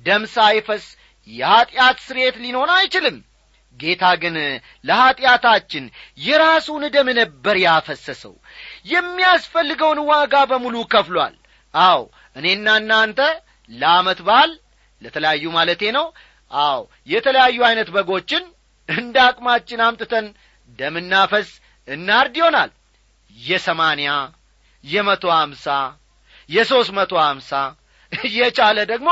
ደም 0.06 0.22
ሳይፈስ 0.34 0.84
የኀጢአት 1.28 1.98
ስርየት 2.06 2.36
ሊኖር 2.44 2.70
አይችልም። 2.76 3.16
ጌታ 3.80 4.04
ግን 4.22 4.36
ለኀጢአታችን 4.84 5.84
የራሱን 6.18 6.84
ደም 6.94 7.08
ነበር 7.20 7.56
ያፈሰሰው። 7.64 8.34
የሚያስፈልገውን 8.92 10.00
ዋጋ 10.10 10.34
በሙሉ 10.50 10.76
ከፍሏል። 10.94 11.34
አዎ 11.74 12.00
እኔና 12.36 12.68
እናንተ 12.80 13.20
ለአመት 13.70 14.20
በዓል 14.26 14.50
ለተለያዩ 15.02 15.44
ማለቴ 15.56 15.82
ነው። 15.96 16.06
አዎ 16.50 16.80
የተለያዩ 17.08 17.58
ዐይነት 17.68 17.88
በጎችን 17.94 18.44
እንደ 18.88 19.16
አቅማችን 19.28 19.80
አምጥተን 19.86 20.26
ደምና 20.78 21.12
ፈስ 21.30 21.50
እናርድ 21.88 22.34
ይሆናል። 22.40 22.70
የሰማንያ 23.36 24.10
የመቶ 24.84 25.24
አምሳ 25.36 25.66
የሦስት 26.50 26.90
መቶ 26.96 27.12
አምሳ 27.24 27.50
የቻለ 28.36 28.78
ደግሞ 28.92 29.10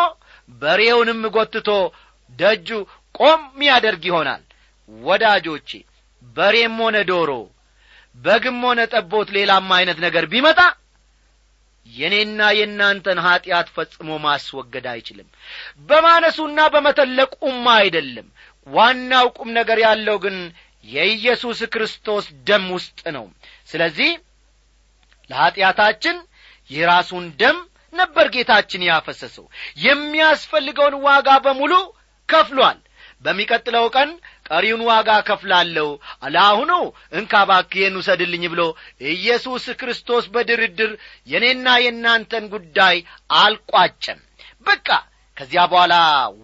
በሬውንም 0.61 1.23
ጐትቶ 1.35 1.71
ደጁ 2.35 2.69
ቆም 3.15 3.43
ያደርግ 3.67 4.03
ይሆናል። 4.11 4.43
ወዳጆቼ 4.89 5.71
በሬም 6.37 6.77
ሆነ 6.83 6.97
ዶሮ 7.11 7.31
በግም 8.17 8.59
ሆነ 8.67 8.81
ጠቦት 8.93 9.29
ሌላም 9.37 9.69
ዐይነት 9.77 9.99
ነገር 10.05 10.25
ቢመጣ 10.33 10.61
የእኔና 11.87 12.41
የእናንተን 12.57 13.19
ኀጢአት 13.25 13.69
ፈጽሞ 13.75 14.11
ማስወገድ 14.25 14.87
አይችልም። 14.93 15.29
በማነሱና 15.89 16.59
በመተለቁም 16.75 17.59
አይደለም። 17.75 18.29
ዋናው 18.67 19.27
ቁም 19.37 19.49
ነገር 19.59 19.79
ያለው 19.85 20.17
ግን 20.25 20.37
የኢየሱስ 20.85 21.61
ክርስቶስ 21.75 22.25
ደም 22.49 22.65
ውስጥ 22.75 23.01
ነው። 23.17 23.27
ስለዚህ 23.69 24.11
ለኀጢአታችን 25.31 26.17
የራሱን 26.71 27.25
ደም 27.41 27.59
ነበር 27.93 28.27
ጌታችን 28.35 28.87
ያፈሰሰው። 28.89 29.45
የሚያስፈልገውን 29.85 30.97
ዋጋ 31.07 31.29
በሙሉ 31.45 31.73
ከፍሏል። 32.29 32.79
በሚቀጥለው 33.23 33.85
ቀን 33.97 34.11
ቀሪውን 34.49 34.83
ዋጋ 34.89 35.11
ከፍላለሁ። 35.29 35.89
ለአሁኑ 36.35 36.73
እንካ 37.13 37.35
ውሰድልኝ 37.97 38.45
ብሎ 38.53 38.63
ኢየሱስ 39.13 39.65
ክርስቶስ 39.81 40.25
በድርድር 40.35 40.91
የእኔና 41.27 41.69
የእናንተን 41.85 42.47
ጉዳይ 42.55 42.97
አልቋጨም። 43.37 44.21
በቃ 44.67 44.89
ከዚያ 45.37 45.63
በኋላ 45.71 45.95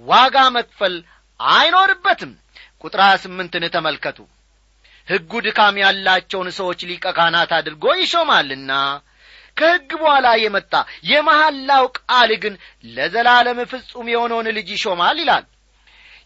ዋጋ 0.06 0.36
መክፈል 0.56 0.94
አይኖርበትም 1.40 2.32
ቁጥር 2.84 3.00
ስምንትን 3.22 3.64
ተመልከቱ። 3.74 4.18
ሕጉ 5.08 5.32
ድካም 5.46 5.76
ያላቸውን 5.82 6.48
ሰዎች 6.58 6.80
ሊቀ 6.90 7.06
ካህናት 7.16 7.52
አድርጎ 7.56 7.84
ይሾማልና 8.00 8.72
ከሕግ 9.56 9.90
በኋላ 10.00 10.26
የመጣ 10.40 10.72
የመሐላው 11.10 11.84
ቃል 11.98 12.30
ግን 12.42 12.54
ለዘላለም 12.88 13.58
ፍጹም 13.72 14.06
የሆነውን 14.12 14.48
ልጅ 14.56 14.68
ይሾማል 14.76 15.18
ይላል። 15.22 15.44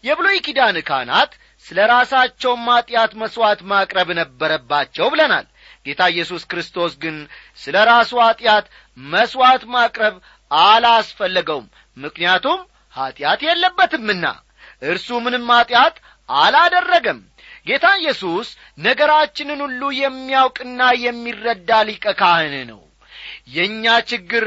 የብሉይ 0.03 0.37
ኪዳን 0.45 0.77
ካህናት 0.87 1.31
ስለ 1.65 1.77
ራሳቸውም 1.91 2.61
ማጢአት 2.67 3.11
መሥዋዕት 3.21 3.61
ማቅረብ 3.71 4.09
ነበረባቸው 4.19 5.07
ብለናል። 5.13 5.45
ጌታ 5.85 6.01
ኢየሱስ 6.13 6.43
ክርስቶስ 6.51 6.93
ግን 7.03 7.15
ስለ 7.59 7.75
ራሱ 7.89 8.11
ኀጢአት 8.23 8.65
መሥዋዕት 8.97 9.63
ማቅረብ 9.73 10.15
አላስፈለገውም 10.51 11.67
ምክንያቱም 11.97 12.59
ኀጢአት 12.95 13.41
የለበትምና 13.47 14.25
እርሱ 14.83 15.07
ምንም 15.25 15.45
ኀጢአት 15.53 15.95
አላደረገም። 16.29 17.19
ጌታ 17.67 17.85
ኢየሱስ 17.99 18.47
ነገራችንን 18.85 19.59
ሁሉ 19.65 19.81
የሚያውቅና 19.99 20.81
የሚረዳ 21.03 21.69
ሊቀ 21.87 22.05
ካህን 22.19 22.55
ነው። 22.71 22.81
የእኛ 23.55 23.85
ችግር 24.11 24.45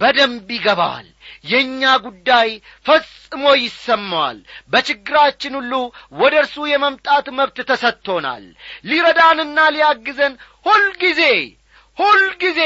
በደንብ 0.00 0.48
ይገባዋል 0.56 1.06
የእኛ 1.44 1.82
ጉዳይ 2.04 2.48
ፈጽሞ 2.86 3.44
ይሰማዋል። 3.60 4.38
በችግራችን 4.72 5.56
ሁሉ 5.58 5.72
ወደ 6.20 6.34
እርሱ 6.42 6.56
የመምጣት 6.70 7.26
መብት 7.38 7.58
ተሰጥቶናል። 7.70 8.44
ሊረዳንና 8.88 9.58
ሊያግዘን 9.74 10.34
ሁልጊዜ 10.66 11.22
ሁልጊዜ 11.98 12.60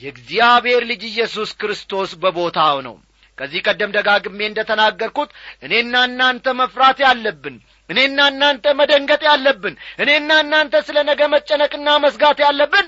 የእግዚአብሔር 0.00 0.82
ልጅ 0.90 1.02
ኢየሱስ 1.08 1.50
ክርስቶስ 1.60 2.10
በቦታው 2.22 2.76
ነው። 2.86 2.96
ከዚህ 3.38 3.60
ቀደም 3.66 3.94
ደጋግሜ 3.96 4.40
እንደ 4.46 4.60
ተናገርኩት 4.68 5.30
እኔና 5.66 5.94
እናንተ 6.08 6.54
መፍራት 6.58 6.98
ያለብን 7.04 7.56
እኔና 7.90 8.18
እናንተ 8.32 8.74
መደንገጥ 8.78 9.22
ያለብን 9.28 9.74
እኔና 10.02 10.30
እናንተ 10.44 10.82
ስለ 10.86 10.98
ነገ 11.08 11.20
መጨነቅና 11.34 11.88
መስጋት 12.04 12.38
ያለብን 12.44 12.86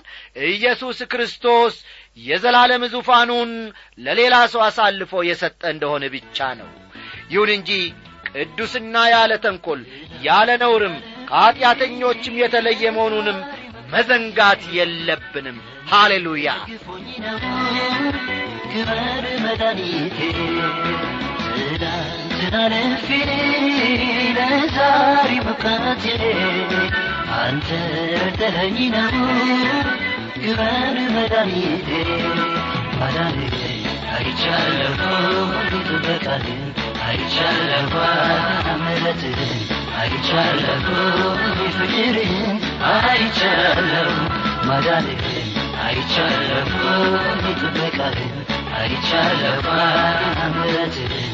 ኢየሱስ 0.51 1.01
ክርስቶስ 1.13 1.75
የዘላለም 2.19 2.83
ዙፋኑን 2.93 3.51
ለሌላ 4.05 4.37
ሰው 4.53 4.63
አሳልፎ 4.67 5.23
የሰጠ 5.29 5.63
እንደሆነ 5.75 6.05
ብቻ 6.15 6.49
ነው። 6.61 6.71
ይሁን 7.33 7.51
እንጂ 7.57 7.71
ቅዱስና 8.35 8.97
ያለ 9.13 9.33
ተንኰል 9.45 9.81
ያለ 10.23 10.51
ነውርም 10.63 10.95
ከኀጢአተኞችም 11.31 12.39
የተለየ 12.43 12.93
መሆኑንም 12.97 13.39
መዘንጋት 13.93 14.63
የለብንም። 14.77 15.59
ሃሌሉያ! 15.91 16.49
ክበር 18.73 19.25
መድኃኒቴ 19.45 20.19
ትላንትና 21.83 22.57
ለፌ 22.73 23.07
ለዛሬ 24.37 25.31
መብቃቴ 25.47 26.05
አንተ 27.39 27.69
ረድተኸኝ 28.13 28.77
ነው 28.95 29.09
ክበር 30.37 30.97
መድኃኒቴ 31.15 31.89
ማዳንህ 32.99 33.57
አይቻለሁ 34.15 34.95
ጥበቃህን 35.89 36.63
አይቻለሁ 37.07 37.91
ምሕረትህን 38.85 39.53
አይቻለሁ 40.01 40.87
ፍቅርህን 41.79 42.59
አይቻለሁ 42.93 44.09
ማዳንህን 44.69 45.51
አይቻለሁ 45.87 46.71
ጥበቃህን 47.63 48.35
አይቻለሁ 48.79 49.59
ምሕረትህን 50.57 51.32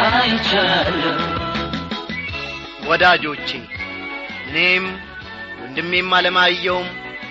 አይቻለሁ 0.00 1.16
ወዳጆቼ 2.88 3.48
እኔም 4.46 4.84
ወንድሜም 5.60 6.10
አለማየውም 6.18 6.88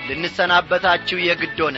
ልንሰናበታችሁ 0.07 1.17
የግድ 1.21 1.59
ሆነ። 1.65 1.77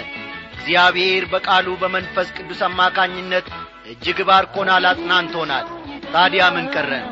እግዚአብሔር 0.54 1.24
በቃሉ 1.34 1.68
በመንፈስ 1.82 2.28
ቅዱስ 2.38 2.60
አማካኝነት 2.68 3.46
እጅግ 3.92 4.20
ባርኮናል 4.30 4.86
አጽናንቶናል። 4.90 5.66
ታዲያ 6.14 6.44
ምን 6.56 6.66
ቀረን? 6.74 7.06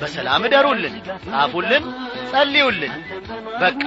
በሰላም 0.00 0.44
እደሩልን 0.46 0.94
ጻፉልን 1.26 1.84
ጸልዩልን። 2.30 2.94
በቃ 3.60 3.82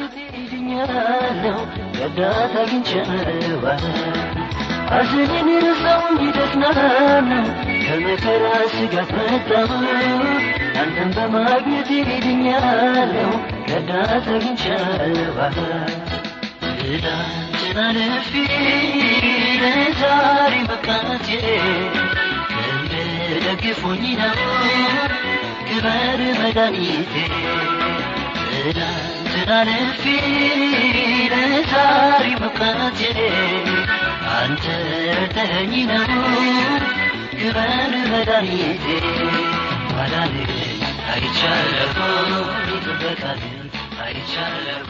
ረዳት 1.99 2.53
አግኝቻለሁ 2.61 3.63
ሐዘኔን 4.91 5.49
ረሳው 5.63 6.03
ይደክናለሁ 6.23 7.43
ከመከራ 7.85 8.45
ስጋት 8.75 9.11
መጣሁ 9.19 9.71
አንተን 10.81 11.09
በማግኘት 11.17 11.89
ድኛለሁ 12.25 13.31
ረዳት 13.71 14.27
አግኝቻለሁ 14.35 15.35
ትላንትና 16.79 17.77
ለፌ 17.97 18.31
ለዛሬ 19.63 20.53
ደግፎኝ 23.47 24.03
ነው 24.19 24.35
ክበር 25.67 26.21
መድኃኒቴ 26.39 27.13
ለፌ 29.47 30.03
ለዛሬ 31.33 32.25
መብቃቴ 32.41 32.99
አንተ 34.33 34.65
ረድተኸኝ 35.09 35.73
ነው 35.91 36.09
አይቻለሁ 41.11 41.95
አይቻለሁ 44.03 44.89